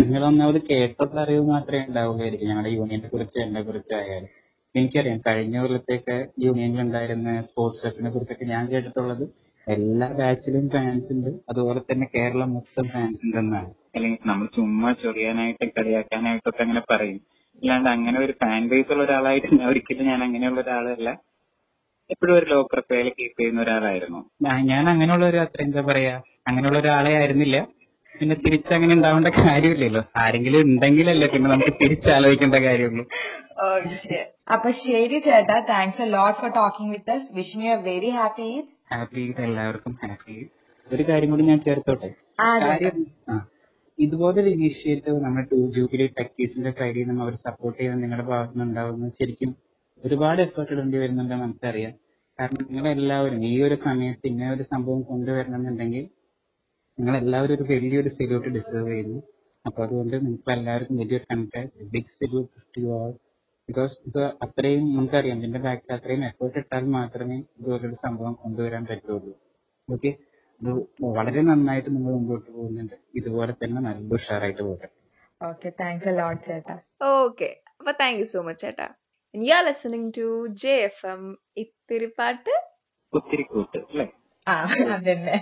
നിങ്ങൾ 0.00 0.24
ഒന്നാമത് 0.24 0.62
കേട്ടത് 0.70 1.18
അറിവ് 1.20 1.44
മാത്രമേ 1.50 1.84
ഉണ്ടാവുകയായിരിക്കും. 1.86 2.48
ഞങ്ങളുടെ 2.48 2.70
യൂണിയനെ 2.70 3.08
കുറിച്ച് 3.08 3.38
എന്നെ 3.38 3.62
കുറിച്ച് 3.62 3.94
ആയാലും. 3.94 4.30
എനിക്കറിയാം 4.74 5.20
കഴിഞ്ഞ 5.26 5.60
കൊല്ലത്തേക്ക് 5.60 6.16
യൂണിയനിൽ 6.44 6.80
ഉണ്ടായിരുന്ന 6.80 7.42
സ്പോർട്സ് 7.42 7.82
ഷെഫിനെ 7.82 8.10
കുറിച്ചൊക്കെ 8.10 8.44
ഞാൻ 8.44 8.64
കേട്ടിട്ടുള്ളത് 8.72 9.24
എല്ലാ 9.66 10.08
ബാച്ചിലും 10.18 10.68
ഫാൻസ് 10.68 11.12
ഉണ്ട്. 11.12 11.30
അതുപോലെ 11.48 11.80
തന്നെ 11.80 12.06
കേരളം 12.14 12.54
മൊത്തം 12.54 12.84
ഫാൻസ് 12.84 13.20
ഉണ്ടെന്നാണ്. 13.24 13.70
അല്ലെങ്കിൽ 13.94 14.28
നമ്മൾ 14.28 14.46
ചുമ്മാ 14.56 14.92
ചൊറിയാനായിട്ട് 14.92 15.66
കളിയാക്കാനായിട്ടൊക്കെ 15.78 16.62
അങ്ങനെ 16.62 16.82
പറയും. 16.90 17.18
അല്ലാണ്ട് 17.58 17.88
അങ്ങനെ 17.88 18.20
ഒരു 18.20 18.32
ഫാൻ 18.32 18.68
ബേസ് 18.68 18.92
ഉള്ള 18.92 19.02
ഒരാളായിട്ട് 19.04 19.48
ഞാൻ 19.58 19.68
ഒരിക്കലും 19.68 20.06
ഞാൻ 20.06 20.22
അങ്ങനെയുള്ള 20.24 20.60
ഒരാളല്ല. 20.60 21.08
എപ്പോഴും 22.10 22.38
ഒരു 22.38 22.46
ലോ 22.46 22.62
പ്രൊഫൈൽ 22.62 23.08
കീപ്പ് 23.08 23.40
ചെയ്യുന്ന 23.40 23.62
ഒരാളായിരുന്നു. 23.62 24.20
ഞാൻ- 24.42 24.66
ഞാൻ 24.66 24.88
അങ്ങനെയുള്ള 24.90 25.26
ഒരു 25.26 25.36
അത്ര 25.36 25.62
എന്താ 25.62 25.80
പറയാ 25.80 26.14
അങ്ങനെയുള്ള 26.48 26.78
ഒരാളെ 26.78 27.14
ആയിരുന്നില്ല. 27.14 27.56
പിന്നെ 28.14 28.36
തിരിച്ചങ്ങനെ 28.36 28.94
ഉണ്ടാവേണ്ട 28.94 29.26
കാര്യമില്ലല്ലോ. 29.28 30.02
ആരെങ്കിലും 30.16 30.60
ഉണ്ടെങ്കിലല്ലേ 30.62 31.28
പിന്നെ 31.28 31.50
നമുക്ക് 31.50 31.72
തിരിച്ചാലോചിക്കേണ്ട 31.82 32.54
കാര്യമുള്ളൂ. 32.54 33.04
അപ്പൊ 34.52 34.70
ശരി 34.70 35.18
ചേട്ടാ 35.18 35.60
thanks 35.68 36.02
a 36.02 36.06
lot 36.06 36.38
for 36.38 36.50
talking 36.50 36.90
with 36.90 37.10
us. 37.10 37.34
Wishing 37.34 37.66
you 37.66 37.70
a 37.70 37.82
very 37.82 38.08
happy 38.08 38.48
happy 38.92 39.20
Eid 39.20 39.40
എല്ലാവർക്കും. 39.40 39.98
ഹാപ്പി 40.04 40.32
ഈദ് 40.32 40.48
ഒരു 40.86 41.02
കാര്യം 41.02 41.30
കൂടി 41.30 41.42
ഞാൻ 41.42 41.60
ചേർത്തോട്ടെ? 41.60 42.08
ആ, 42.40 42.58
കാര്യം 42.58 43.06
ആ, 43.30 43.46
ഇതുപോലൊരു 43.98 44.48
ഇനീഷ്യേറ്റീവ് 44.48 45.20
നമ്മുടെ 45.20 45.46
ടൂ 45.52 45.70
ജൂബിലി 45.70 46.06
ടെക്കീസിന്റെ 46.18 46.70
സൈഡിൽ 46.70 47.08
നിന്ന് 47.08 47.22
അവർ 47.22 47.34
സപ്പോർട്ട് 47.36 47.80
ചെയ്ത് 47.80 48.02
നിങ്ങളുടെ 48.02 48.26
ഭാഗത്തുനിന്ന് 48.26 48.64
ഉണ്ടാവുന്നത് 48.64 49.12
ശരിക്കും 49.12 49.50
ഒരുപാട് 50.04 50.40
എഫേർട്ട് 50.46 50.72
ഇടേണ്ടി 50.74 50.98
വരുന്നുണ്ട് 51.02 51.34
നമുക്കറിയാം. 51.42 51.94
കാരണം 52.38 52.62
നിങ്ങൾ 52.68 52.86
എല്ലാവരും 52.96 53.40
ഈ 53.50 53.54
ഒരു 53.66 53.76
സമയത്ത് 53.86 54.26
ഇങ്ങനെ 54.30 54.50
ഒരു 54.56 54.64
സംഭവം 54.72 55.00
കൊണ്ടുവരണമെന്നുണ്ടെങ്കിൽ 55.10 56.04
നിങ്ങൾ 56.98 57.14
എല്ലാവരും 57.22 57.54
ഒരു 57.56 57.64
വലിയൊരു 57.72 58.10
സല്യൂട്ട് 58.18 58.48
ഡിസേർവ് 58.56 58.90
ചെയ്യുന്നു. 58.92 59.18
അപ്പൊ 59.64 59.80
അതുകൊണ്ട് 59.86 60.14
നിങ്ങൾക്ക് 60.24 60.52
എല്ലാവർക്കും 60.56 60.96
വലിയൊരു 61.02 61.26
congrats 61.32 61.88
big 61.94 62.12
salute 62.18 62.62
to 62.76 62.82
all 62.98 63.10
because 63.68 63.96
ഇത് 64.08 64.22
അത്രയും 64.44 64.84
നമുക്കറിയാം 64.96 65.38
ഇതിന്റെ 65.40 65.60
ബാക്കിൽ 65.66 65.92
അത്രയും 65.96 66.22
എഫേർട്ട് 66.28 66.58
ഇട്ടാൽ 66.62 66.84
മാത്രമേ 66.96 67.36
ഇതുപോലൊരു 67.58 67.98
സംഭവം 68.04 68.34
കൊണ്ടുവരാൻ 68.42 68.84
പറ്റുള്ളൂ. 68.90 69.32
ഓക്കെ 69.88 70.10
ഇത് 70.60 70.70
വളരെ 71.18 71.42
നന്നായിട്ട് 71.50 71.90
നിങ്ങൾ 71.96 72.12
മുമ്പോട്ട് 72.16 72.48
പോകുന്നുണ്ട്. 72.56 72.96
ഇതുപോലെ 73.18 73.52
തന്നെ 73.60 73.80
നല്ല 73.88 74.14
ഉഷാറായിട്ട് 74.18 74.62
പോകട്ടെ. 74.62 74.88
ഓക്കെ 75.40 75.68
താങ്ക്സ് 75.82 76.08
എ 76.12 76.16
ലോട്ട് 76.20 76.42
ചേട്ടാ. 76.48 76.76
ഓക്കെ 77.20 77.50
അപ്പൊ 77.80 77.92
താങ്ക് 78.00 78.18
യു 78.22 78.26
സോ 78.34 78.42
മച്ച് 78.48 78.62
ചേട്ടാ. 78.64 78.88
Are 79.34 79.62
listening 79.66 80.12
to 80.18 80.28
J 80.62 80.72
F 80.88 81.06
M 81.06 81.22
ഇത്തിരി 81.56 82.08
പാട്ട് 82.18 82.54
ഒത്തിരി 83.12 83.42
കൂട്ട് 83.52 83.78
അല്ലേ? 83.78 84.06
ആ 84.46 84.54
അതന്നെ. 84.94 85.36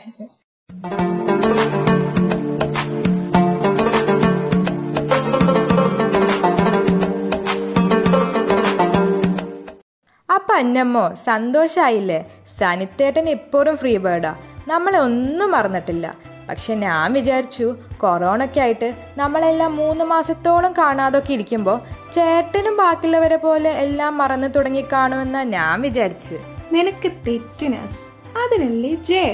അപ്പൊ 10.28 10.54
അന്നമ്മോ 10.54 11.14
സന്തോഷായില്ലേ? 11.14 12.20
സനിത്തേട്ടൻ 12.58 13.28
ഇപ്പോഴും 13.30 13.76
ഫ്രീ 13.76 13.96
ബേർഡാ 13.96 14.32
നമ്മളെ 14.68 14.98
ഒന്നും 14.98 15.50
മറന്നിട്ടില്ല. 15.50 16.06
പക്ഷെ 16.48 16.74
ഞാൻ 16.74 17.12
വിചാരിച്ചു 17.12 17.66
കൊറോണ 18.00 18.44
ഒക്കെ 18.44 18.60
ആയിട്ട് 18.60 18.88
നമ്മളെല്ലാം 19.18 19.76
മൂന്ന് 19.76 20.04
മാസത്തോളം 20.04 20.72
കാണാതൊക്കെ 20.72 21.32
ഇരിക്കുമ്പോൾ 21.32 21.78
ചേട്ടനും 22.12 22.76
ബാക്കിയുള്ളവരെ 22.76 23.36
പോലെ 23.36 23.70
എല്ലാം 23.84 24.18
മറന്നു 24.18 24.48
തുടങ്ങി 24.48 24.84
കാണുമെന്ന് 24.92 25.38
ഞാൻ 25.38 25.82
വിചാരിച്ചു. 25.82 26.36
നിനക്ക് 26.72 27.08
തെറ്റിനാസ് 27.26 28.00
അതിനല്ലേ 28.38 28.94
ജെ 29.10 29.24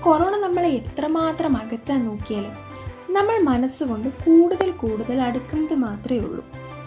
കൊറോണ 0.00 0.34
നമ്മളെ 0.36 0.68
എത്രമാത്രം 0.68 1.56
അകറ്റാൻ 1.56 2.00
നോക്കിയാലും 2.06 2.56
നമ്മൾ 3.16 3.36
മനസ്സുകൊണ്ട് 3.42 4.08
കൂടുതൽ 4.08 4.70
കൂടുതൽ 4.70 5.18
അടുക്കുന്നത് 5.22 5.74
മാത്രമേ 5.74 6.18
ഉള്ളൂ. 6.18 6.44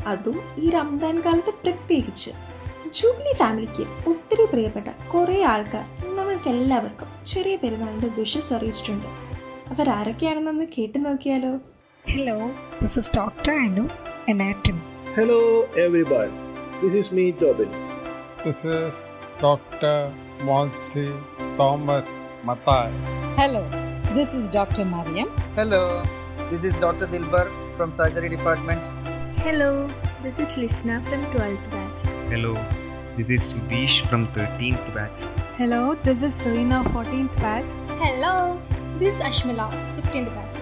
അതും 0.07 0.37
ഈ 0.57 0.69
റംദാൻ 0.69 1.15
കാലത്ത് 1.25 1.53
പ്രത്യേകിച്ച്. 1.63 2.31
ജൂബിലി 2.97 3.33
ഫാമിലിക്ക് 3.37 3.83
ഒത്തിരി 4.09 4.45
പ്രിയപ്പെട്ട 4.45 4.87
കുറേ 5.13 5.37
ആൾക്കാർ 5.43 5.85
നമ്മൾക്ക് 6.17 6.49
എല്ലാവർക്കും 6.49 7.09
ചെറിയ 7.27 7.55
പെരുന്നാളിന്റെ 7.55 8.09
വിഷസ് 8.17 8.53
അറിയിച്ചിട്ടുണ്ട്. 8.53 9.07
അവരാരൊക്കെയാണെന്നൊന്ന് 9.71 10.67
കേട്ടു 10.77 10.99
നോക്കിയാലോ 11.07 11.53
Hello, 12.05 12.35
this 12.79 12.97
is 12.99 13.07
Dr. 13.17 13.51
Anu, 13.65 13.83
anatomy. 14.31 14.81
Hello, 15.17 15.37
everyone. 15.83 16.33
This 16.81 16.93
is 17.01 17.07
me, 17.17 17.25
Dobbins. 17.41 17.85
This 18.43 18.59
is 18.77 18.95
Dr. 19.43 19.93
Monsi 20.47 21.05
Thomas 21.59 22.09
Matai. 22.49 22.89
Hello, 23.39 23.63
this 24.17 24.31
is 24.39 24.49
Dr. 24.57 24.85
Mariam. 24.93 25.29
Hello, 25.59 25.81
this 26.51 26.65
is 26.69 26.75
Dr. 26.85 27.07
Dilbar 27.13 27.45
from 27.77 27.91
Surgery 27.99 28.31
Department. 28.35 28.81
Hello, 29.45 29.71
this 30.25 30.39
is 30.45 30.51
Lishna 30.63 30.97
from 31.07 31.23
12th 31.35 31.69
batch. 31.75 32.03
Hello, 32.33 32.53
this 33.17 33.31
is 33.37 33.41
Sudesh 33.53 33.95
from 34.09 34.23
13th 34.37 34.87
batch. 34.97 35.23
Hello, 35.61 35.81
this 36.09 36.21
is 36.29 36.35
Serena, 36.43 36.81
14th 36.93 37.37
batch. 37.45 37.71
Hello, 38.03 38.35
this 39.03 39.15
is 39.15 39.21
Ashmila, 39.21 39.69
15th 39.95 40.29
batch. 40.33 40.59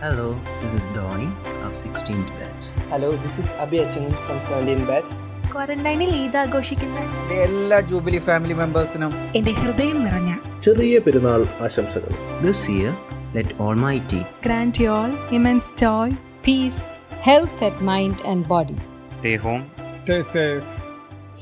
Hello, 0.00 0.26
this 0.60 0.74
is 0.74 0.88
Donny 0.88 1.26
of 1.62 1.72
16th 1.74 2.30
batch. 2.38 2.68
Hello, 2.90 3.12
this 3.16 3.38
is 3.38 3.52
Abhi 3.54 3.80
Achin 3.82 4.06
from 4.26 4.38
17th 4.50 4.86
batch. 4.88 5.10
ക്വാറന്റൈനിൽ 5.50 6.10
ഈദ് 6.20 6.38
ആഘോഷിക്കുന്ന 6.40 6.98
എല്ലാ 7.44 7.76
jubilee 7.90 8.20
family 8.26 8.54
മെമ്പേഴ്സിനും 8.60 9.12
എന്റെ 9.38 9.52
ഹൃദയം 9.60 9.98
നിറഞ്ഞ 10.06 10.30
ചെറിയ 10.66 10.96
പെരുന്നാൾ 11.06 11.42
ആശംസകൾ 11.66 12.12
This 12.46 12.60
year, 12.74 12.92
let 13.36 13.50
Almighty 13.66 14.22
grant 14.46 14.80
you 14.82 14.90
all 14.98 15.14
immense 15.38 15.68
joy, 15.84 16.08
Peace, 16.44 16.80
health 17.28 17.56
at 17.68 17.78
mind 17.90 18.18
and 18.32 18.42
body. 18.54 18.78
Stay 19.18 19.36
home. 19.46 19.64
Stay 20.00 20.20
safe. 20.34 20.66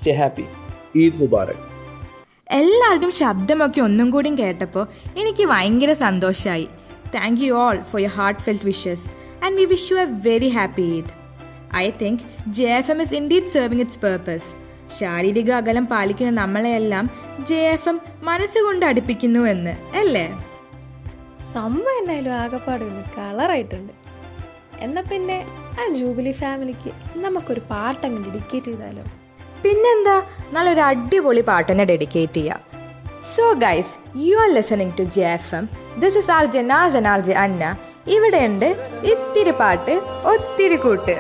Stay 0.00 0.16
happy. 0.22 0.48
Eid 0.94 1.18
Mubarak 1.22 1.64
എല്ലാവരുടെയും 2.54 3.12
ശബ്ദമൊക്കെ 3.18 3.80
ഒന്നും 3.80 4.10
കൂടി 4.10 4.30
കേട്ടപ്പോൾ 4.34 4.84
എനിക്ക് 5.16 5.44
ഭയങ്കര 5.48 5.92
സന്തോഷമായി 6.02 6.66
thank 7.14 7.42
you 7.44 7.54
all 7.56 7.76
for 7.82 8.00
your 8.00 8.14
heartfelt 8.42 8.64
wishes 8.64 9.06
and 9.42 9.56
we 9.56 9.64
wish 9.64 9.88
you 9.92 9.98
a 9.98 10.06
very 10.26 10.48
happy 10.48 10.86
Eid 10.96 11.12
I 11.76 11.90
think 12.00 12.22
J 12.50 12.68
F 12.76 12.90
M 12.90 13.02
is 13.02 13.14
indeed 13.14 13.46
serving 13.46 13.80
its 13.80 13.98
purpose 13.98 14.48
ശാരീരിക 14.98 15.50
അകലം 15.52 15.86
പാലിക്കുന്ന 15.86 16.40
നമ്മളെയെല്ലാം 16.40 17.04
ജെ 17.48 17.60
എഫ് 17.68 17.88
എം 17.88 17.96
മനസ്സുകൊണ്ട് 18.22 18.86
അടുപ്പിക്കുന്നു 18.86 19.42
എന്ന് 19.46 19.74
അല്ലേ? 19.96 20.26
സംഭവം 21.52 21.98
എന്തായാലും 22.00 22.32
ആകെപ്പാട് 22.34 22.84
കളറായിട്ടുണ്ട് 23.16 23.92
എന്നാൽ 24.80 25.04
പിന്നെ 25.08 25.38
ആ 25.80 25.92
ജൂബിലി 25.92 26.32
ഫാമിലിക്ക് 26.32 26.90
നമുക്കൊരു 27.16 27.62
പാട്ടങ്ങ് 27.70 28.24
ഡെഡിക്കേറ്റ് 28.24 28.66
ചെയ്താലോ? 28.66 29.04
പിന്നെന്താ? 29.64 30.16
നല്ലൊരു 30.52 30.80
അടിപൊളി 30.80 31.40
പാട്ടിനെ 31.40 31.84
ഡെഡിക്കേറ്റ് 31.84 32.34
ചെയ്യാം. 32.34 32.60
So 33.36 33.52
guys 33.52 33.94
you 34.16 34.36
are 34.36 34.54
listening 34.54 34.98
to 34.98 35.02
J 35.02 35.26
F 35.32 35.54
M 35.54 35.68
this 35.98 36.18
is 36.18 36.30
R 36.30 36.44
J 36.44 36.62
Nas 36.72 36.96
R 36.96 37.20
J 37.20 37.32
Anna 37.44 37.76
ഇവിടെയുണ്ട് 38.06 38.68
ഇത്തിരി 39.12 39.50
പാട്ട് 39.50 39.96
ഒത്തിരി 40.34 40.76
കൂട്ട്. 40.76 41.16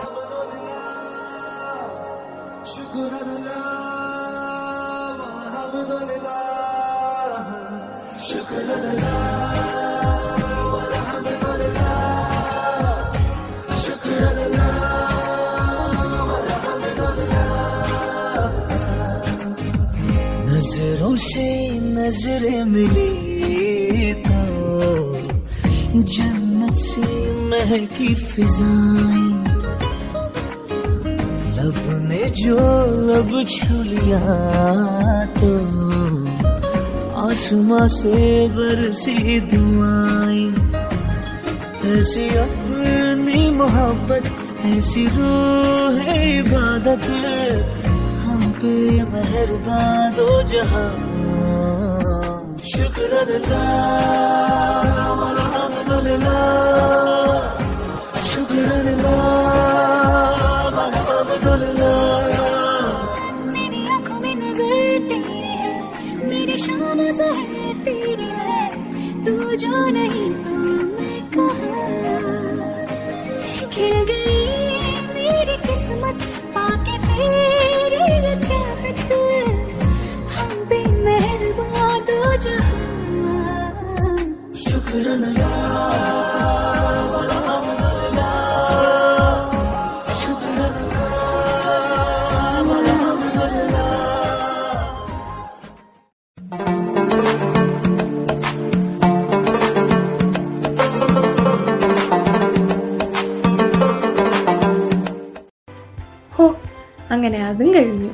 Shukran 2.74 3.14
Allah, 3.22 3.56
الحمد 5.46 5.90
Allah, 5.96 6.38
Shukran 8.28 8.70
Allah. 8.76 9.43
से 21.16 21.48
नज़रें 21.80 22.64
मिली 22.64 24.12
तो 24.24 24.42
जन्नत 25.94 26.74
से 26.74 27.06
महकी 27.50 28.14
फिजाएँ। 28.14 29.32
लब 31.56 31.78
ने 32.08 32.24
जो 32.40 32.58
लब 33.08 33.30
छू 33.50 33.82
लिया 33.82 34.24
तो 35.38 35.52
आसमां 37.26 37.86
से 37.88 38.48
बरसी 38.56 39.40
दुआएँ। 39.52 40.46
ऐसी 41.94 42.26
अपनी 42.42 43.48
मोहब्बत, 43.56 44.26
ऐसी 44.66 45.06
रूह 45.16 45.96
इबादत 46.14 47.06
मेहरबान 49.12 50.12
दो 50.16 50.28
जहाँ। 50.52 50.88
शुक्र 52.72 53.12
अदा 53.22 54.03
അങ്ങനെ 107.24 107.46
അതും 107.46 107.74
കഴിഞ്ഞു. 107.74 108.10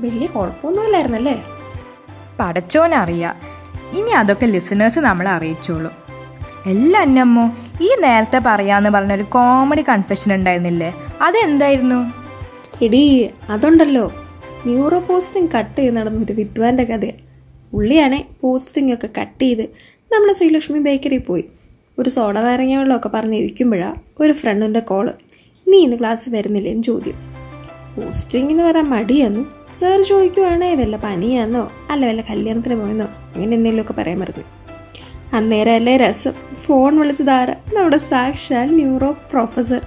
വലിയ 0.00 0.26
കുഴപ്പമൊന്നുമില്ലായിരുന്നല്ലേ? 0.26 1.44
പടച്ചോനറിയാം. 2.40 3.34
ഇനി 3.98 4.10
അതൊക്കെ 4.10 4.46
ലിസണേഴ്സ് 4.46 4.98
നമ്മളെ 4.98 5.30
അറിയിച്ചോളൂ. 5.30 5.92
എല്ലാ 6.66 7.00
അന്നമ്മോ 7.00 7.50
ഈ 7.82 7.96
നേരത്തെ 8.00 8.40
പറയാന്ന് 8.46 8.90
പറഞ്ഞൊരു 8.90 9.22
കോമഡി 9.22 9.82
കൺഫെഷൻ 9.82 10.34
ഉണ്ടായിരുന്നില്ലേ? 10.34 10.94
അതെന്തായിരുന്നു? 11.22 12.12
എടി 12.84 13.30
അതുണ്ടല്ലോ. 13.48 14.12
ന്യൂറോ 14.66 14.98
പോസ്റ്റിംഗ് 14.98 15.50
കട്ട് 15.50 15.78
ചെയ്ത് 15.78 15.96
നടന്നൊരു 15.96 16.32
വിദ്വാന്റെ 16.32 16.84
കഥയാണ് 16.84 17.18
പുള്ളിയാണെ 17.72 18.26
പോസ്റ്റിംഗ് 18.40 18.94
ഒക്കെ 18.94 19.08
കട്ട് 19.20 19.42
ചെയ്ത് 19.42 19.62
നമ്മൾ 20.12 20.32
ശ്രീലക്ഷ്മി 20.32 20.78
ബേക്കറിയിൽ 20.78 21.20
പോയി. 21.20 21.44
ഒരു 21.98 22.10
സോഡ 22.10 22.38
നാരങ്ങ 22.38 22.74
വെള്ളമൊക്കെ 22.74 23.08
പറഞ്ഞിരിക്കുമ്പോഴാണ് 23.08 23.94
ഒരു 24.20 24.32
ഫ്രണ്ടിന്റെ 24.32 24.80
കോൾ 24.80 25.12
നീ 25.68 25.78
ഇന്ന് 25.78 25.98
ക്ലാസ് 25.98 26.30
വരുന്നില്ലേ? 26.30 26.72
എന്ന് 26.72 26.82
ചോദ്യം. 26.82 27.33
പോസ്റ്റിങ്ങിന് 27.96 28.62
വരാൻ 28.62 28.84
മടിയെന്നു? 28.84 29.50
സാർ 29.74 30.02
ചോദിക്കുവാണേ 30.02 30.74
വല്ല 30.74 30.96
പനിയാന്നോ? 30.96 31.72
അല്ല 31.90 32.06
വല്ല 32.06 32.20
കല്യാണത്തിന് 32.20 32.74
പോയെന്നോ? 32.74 33.06
അങ്ങനെ 33.06 33.56
എന്തെങ്കിലുമൊക്കെ 33.56 33.92
പറയാൻ 33.92 34.18
മറന്നു. 34.18 34.44
അന്നേരം 35.36 35.74
അല്ലേ 35.74 35.96
രസം. 35.96 36.32
ഫോൺ 36.66 36.98
വിളിച്ചതാര 36.98 37.50
നമ്മുടെ 37.50 37.96
സാക്ഷാൽ 37.96 38.66
ന്യൂറോ 38.74 39.10
പ്രൊഫസർ. 39.10 39.80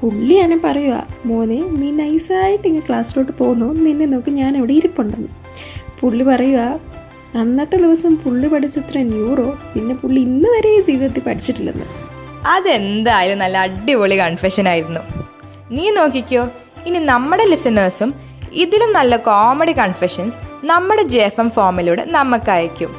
പുള്ളിയാണ് 0.00 0.60
പറയുക 0.64 1.06
മോനെ 1.24 1.64
നീ 1.70 1.90
നൈസായിട്ട് 1.90 2.66
ഇങ്ങനെ 2.66 2.86
ക്ലാസ്സിലോട്ട് 2.88 3.32
പോകുന്നു? 3.32 3.74
നിന്നെ 3.74 4.06
നോക്കി 4.06 4.30
ഞാൻ 4.30 4.56
ഇവിടെ 4.56 4.72
ഇരിപ്പുണ്ടെന്ന്. 4.72 5.28
പുള്ളി 6.00 6.24
പറയുക 6.24 6.80
അന്നത്തെ 7.34 7.76
ദിവസം 7.76 8.16
പുള്ളി 8.16 8.48
പഠിച്ചത്ര 8.48 8.98
ന്യൂറോ 8.98 9.58
പിന്നെ 9.74 9.94
പുള്ളി 9.94 10.20
ഇന്ന് 10.20 10.48
വരെ 10.48 10.80
ജീവിതത്തിൽ 10.80 11.20
പഠിച്ചിട്ടില്ലെന്ന്. 11.20 11.84
അതെന്തായാലും 12.48 13.38
നല്ല 13.38 13.58
അടിപൊളി 13.58 14.18
കൺഫെഷൻ 14.18 14.68
ആയിരുന്നു. 14.68 15.00
നീ 15.70 15.90
നോക്കിക്കോ 15.90 16.48
ഇനി 16.86 16.98
നമ്മുടെ 16.98 17.44
ലിസണേഴ്സും 17.44 18.10
ഇതിലും 18.52 18.90
നല്ല 18.92 19.16
കോമഡി 19.16 19.72
കൺഫെഷൻസ് 19.72 20.38
നമ്മുടെ 20.64 21.02
ജെ 21.02 21.22
എഫ് 21.22 21.40
എം 21.40 21.50
ഫോമിലൂടെ 21.50 22.04
നമുക്ക് 22.04 22.50
അയക്കും 22.50 22.92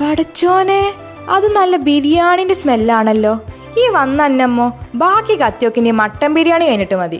പടച്ചോനെ 0.00 0.82
അത് 1.28 1.46
നല്ല 1.56 1.76
ബിരിയാണിന്റെ 1.88 2.54
സ്മെല്ലാണല്ലോ 2.54 3.32
ഈ 3.78 3.84
വന്ന 3.92 4.22
അന്നമ്മോ 4.22 4.66
ബാക്കി 4.94 5.34
കത്തിയൊക്കെ 5.34 5.80
ഇനി 5.80 5.90
മട്ടൻ 5.90 6.34
ബിരിയാണി 6.34 6.64
കഴിഞ്ഞിട്ട് 6.66 6.94
മതി. 6.94 7.18